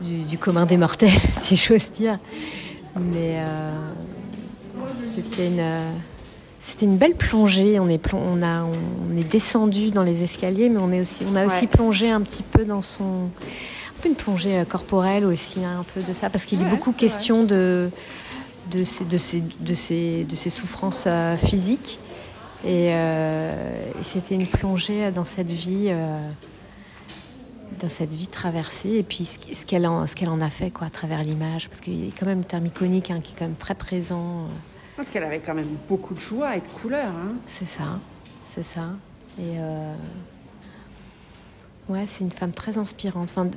[0.01, 1.09] du, commun des mortels,
[1.39, 2.19] si j'ose dire.
[2.99, 3.37] Mais
[5.13, 5.63] c'était une
[6.59, 7.79] c'était une belle plongée.
[7.79, 11.35] On est, on, a, on est descendu dans les escaliers, mais on, est aussi, on
[11.35, 13.03] a aussi plongé un petit peu dans son.
[13.03, 16.91] Un peu une plongée corporelle aussi, hein, un peu de ça, parce qu'il est beaucoup
[16.91, 17.89] question de,
[18.71, 21.99] de ces, de ces, de ces, de ces souffrances euh, physiques
[22.65, 25.91] Et, et c'était une plongée dans cette vie
[27.79, 30.01] dans cette vie traversée et puis ce qu'elle en,
[30.41, 31.69] a fait quoi, à travers l'image.
[31.69, 33.75] Parce qu'il y a quand même un terme iconique hein, qui est quand même très
[33.75, 34.47] présent.
[34.95, 37.07] Parce qu'elle avait quand même beaucoup de joie et de couleurs.
[37.07, 37.33] Hein.
[37.47, 37.99] C'est ça,
[38.45, 38.89] c'est ça.
[39.39, 39.93] Et euh...
[41.87, 43.29] ouais, c'est une femme très inspirante.
[43.29, 43.49] Enfin,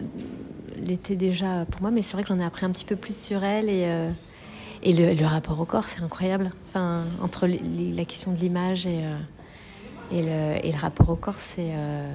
[0.77, 3.16] l'été déjà pour moi, mais c'est vrai que j'en ai appris un petit peu plus
[3.16, 4.11] sur elle et, euh...
[4.83, 6.53] et le, le, rapport au corps, c'est incroyable.
[6.68, 9.18] Enfin, entre les, la question de l'image et, euh...
[10.12, 12.14] et, le, et le rapport au corps, c'est euh,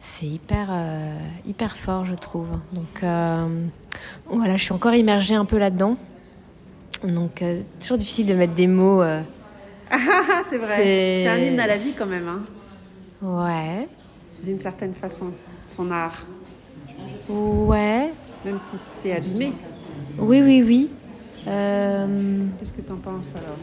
[0.00, 1.14] c'est hyper, euh,
[1.46, 2.48] hyper fort, je trouve.
[2.72, 3.66] Donc euh,
[4.26, 5.96] voilà, je suis encore immergée un peu là-dedans.
[7.04, 9.02] Donc euh, toujours difficile de mettre des mots.
[9.02, 9.22] Ah,
[9.92, 10.76] ah, c'est vrai.
[10.76, 12.28] C'est un hymne à la vie quand même.
[12.28, 12.42] Hein.
[13.22, 13.88] Ouais.
[14.42, 15.32] D'une certaine façon,
[15.68, 16.26] son art.
[17.28, 18.10] Ouais.
[18.44, 19.52] Même si c'est abîmé.
[20.18, 20.90] Oui, oui, oui.
[21.44, 23.58] Qu'est-ce que tu en penses alors?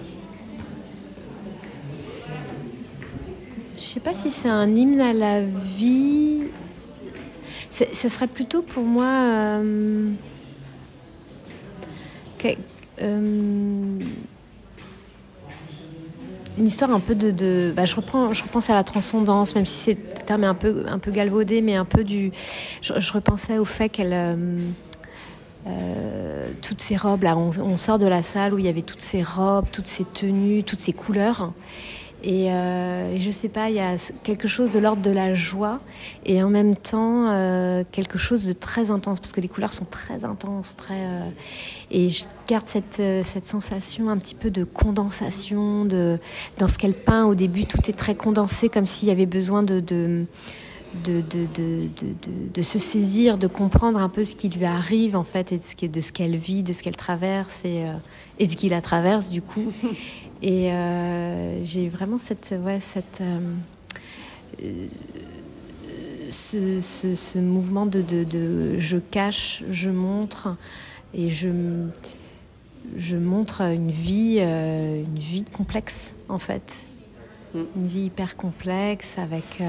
[3.78, 6.42] Je sais pas si c'est un hymne à la vie.
[7.70, 10.10] Ce serait plutôt pour moi euh,
[13.02, 14.00] euh,
[16.58, 17.72] une histoire un peu de.
[17.76, 20.86] bah, je, reprends, je repense à la transcendance, même si c'est le terme un peu,
[20.88, 22.32] un peu galvaudé, mais un peu du.
[22.82, 24.14] Je, repensais au fait qu'elle.
[24.14, 24.58] Euh,
[26.62, 29.02] toutes ces robes là, on, on, sort de la salle où il y avait toutes
[29.02, 31.52] ces robes, toutes ces tenues, toutes ces couleurs.
[32.24, 35.80] Et, euh, je sais pas, il y a quelque chose de l'ordre de la joie
[36.26, 39.86] et en même temps euh, quelque chose de très intense parce que les couleurs sont
[39.86, 41.30] très intenses, très euh,
[41.92, 46.20] et je garde cette euh, cette sensation un petit peu de condensation de
[46.58, 49.64] dans ce qu'elle peint au début tout est très condensé comme s'il y avait besoin
[49.64, 50.26] de, de
[51.04, 51.48] de, de,
[52.54, 55.58] de, se saisir, de comprendre un peu ce qui lui arrive en fait et
[55.88, 57.86] de ce, qu'elle vit, de ce qu'elle traverse et,
[58.40, 59.72] et de ce qui la traverse du coup.
[60.42, 64.88] Et euh, j'ai vraiment cette, ouais, cette, euh,
[66.30, 70.56] ce, ce, ce, mouvement de, de, de, je cache, je montre
[71.14, 71.50] et je,
[72.98, 76.78] je montre une vie, euh, une vie complexe en fait,
[77.56, 77.60] mm.
[77.76, 79.62] une vie hyper complexe avec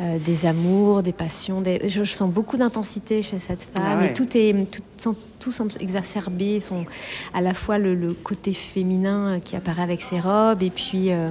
[0.00, 1.60] euh, des amours, des passions.
[1.60, 1.80] Des...
[1.88, 3.84] Je, je, sens beaucoup d'intensité chez cette femme.
[3.86, 4.10] Ah ouais.
[4.10, 6.60] Et tout est tout, tout semble exacerbé.
[6.60, 6.84] Son,
[7.32, 11.30] à la fois le, le, côté féminin qui apparaît avec ses robes et puis euh,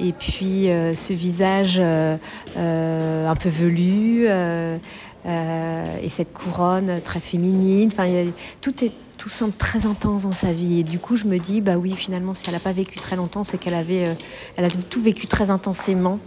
[0.00, 2.16] et puis euh, ce visage euh,
[2.56, 4.26] euh, un peu velu
[5.26, 7.90] et cette couronne très féminine.
[7.92, 8.24] Enfin, y a,
[8.60, 11.60] tout est tout semble très intense dans sa vie et du coup je me dis
[11.60, 14.06] bah oui finalement si elle n'a pas vécu très longtemps c'est qu'elle avait
[14.56, 16.18] elle a tout vécu très intensément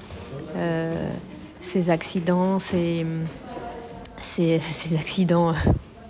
[1.59, 3.05] ces accidents, ces,
[4.21, 5.53] ces, ces accidents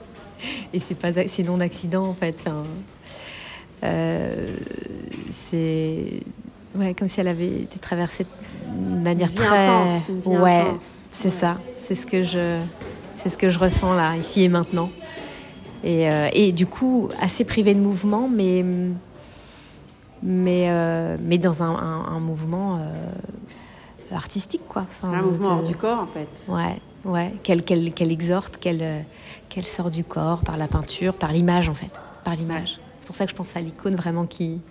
[0.74, 2.36] et c'est pas c'est non accident en fait.
[2.42, 2.64] Enfin,
[3.84, 4.56] euh,
[5.32, 6.06] c'est
[6.76, 8.26] ouais comme si elle avait été traversée
[8.68, 10.66] de manière très intense, ouais
[11.12, 11.32] c'est ouais.
[11.32, 12.60] ça c'est ce que je
[13.16, 14.90] c'est ce que je ressens là ici et maintenant
[15.84, 18.66] et, euh, et du coup assez privée de mouvement mais
[20.24, 22.80] mais euh, mais dans un, un, un mouvement
[24.12, 24.86] artistique quoi.
[24.90, 25.68] Enfin, un mouvement de...
[25.68, 26.30] du corps en fait.
[26.48, 29.06] Ouais, ouais, qu'elle qu'elle exhorte, qu'elle
[29.50, 32.80] qu'elle sort du corps par la peinture, par l'image en fait, par l'image.
[33.00, 34.62] C'est pour ça que je pense à l'icône vraiment qui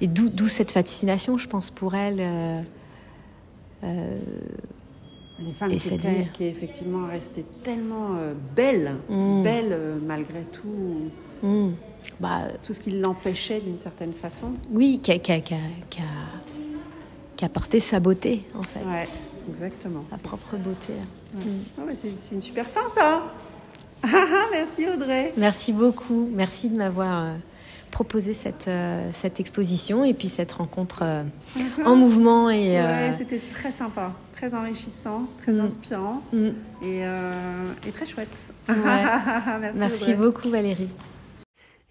[0.00, 2.20] et d'où cette fascination, je pense pour elle.
[2.20, 2.62] Euh,
[3.84, 4.18] euh,
[5.40, 9.42] Une femme qui, est, qui est effectivement restée tellement euh, belle, mmh.
[9.42, 11.10] belle euh, malgré tout.
[11.42, 11.70] Mmh.
[12.20, 14.52] Bah, tout ce qui l'empêchait d'une certaine façon.
[14.70, 15.56] Oui, qui a, qui a, qui a,
[17.46, 18.80] porté sa beauté, en fait.
[18.80, 19.06] Ouais,
[19.48, 20.02] exactement.
[20.10, 20.92] Sa propre beauté.
[21.36, 21.44] Ouais.
[21.44, 21.58] Mm.
[21.78, 23.22] Oh, c'est une super fin, ça.
[24.52, 25.32] Merci, Audrey.
[25.36, 26.28] Merci beaucoup.
[26.32, 27.34] Merci de m'avoir euh,
[27.90, 31.22] proposé cette, euh, cette exposition et puis cette rencontre euh,
[31.84, 32.50] en mouvement.
[32.50, 35.60] Et, ouais, c'était très sympa, très enrichissant, très mm.
[35.60, 36.48] inspirant mm.
[36.82, 37.00] Et,
[37.86, 38.28] et, très chouette.
[38.68, 38.74] Ouais.
[38.84, 40.90] Merci, Merci beaucoup, Valérie.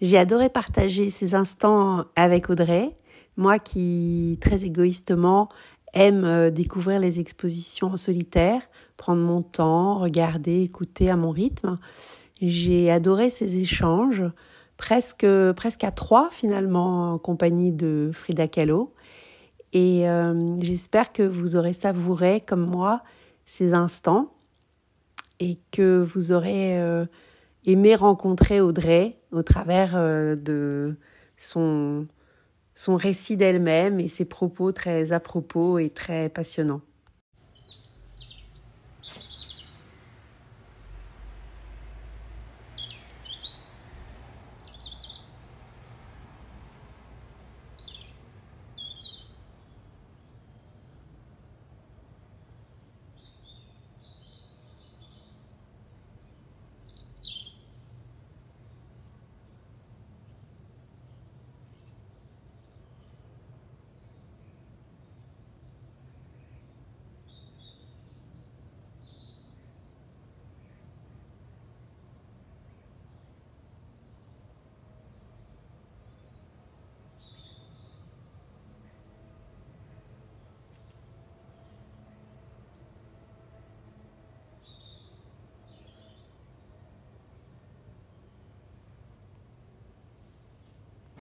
[0.00, 2.92] J'ai adoré partager ces instants avec Audrey.
[3.38, 5.48] Moi qui, très égoïstement,
[5.94, 8.62] aime euh, découvrir les expositions en solitaire,
[8.96, 11.78] prendre mon temps, regarder, écouter à mon rythme,
[12.42, 14.24] j'ai adoré ces échanges,
[14.76, 15.24] presque,
[15.54, 18.92] presque à trois finalement, en compagnie de Frida Kahlo.
[19.72, 23.04] Et euh, j'espère que vous aurez savouré, comme moi,
[23.46, 24.32] ces instants
[25.38, 27.06] et que vous aurez euh,
[27.66, 29.94] aimé rencontrer Audrey au travers
[30.36, 30.96] de
[31.36, 32.08] son
[32.78, 36.80] son récit d'elle-même et ses propos très à propos et très passionnants.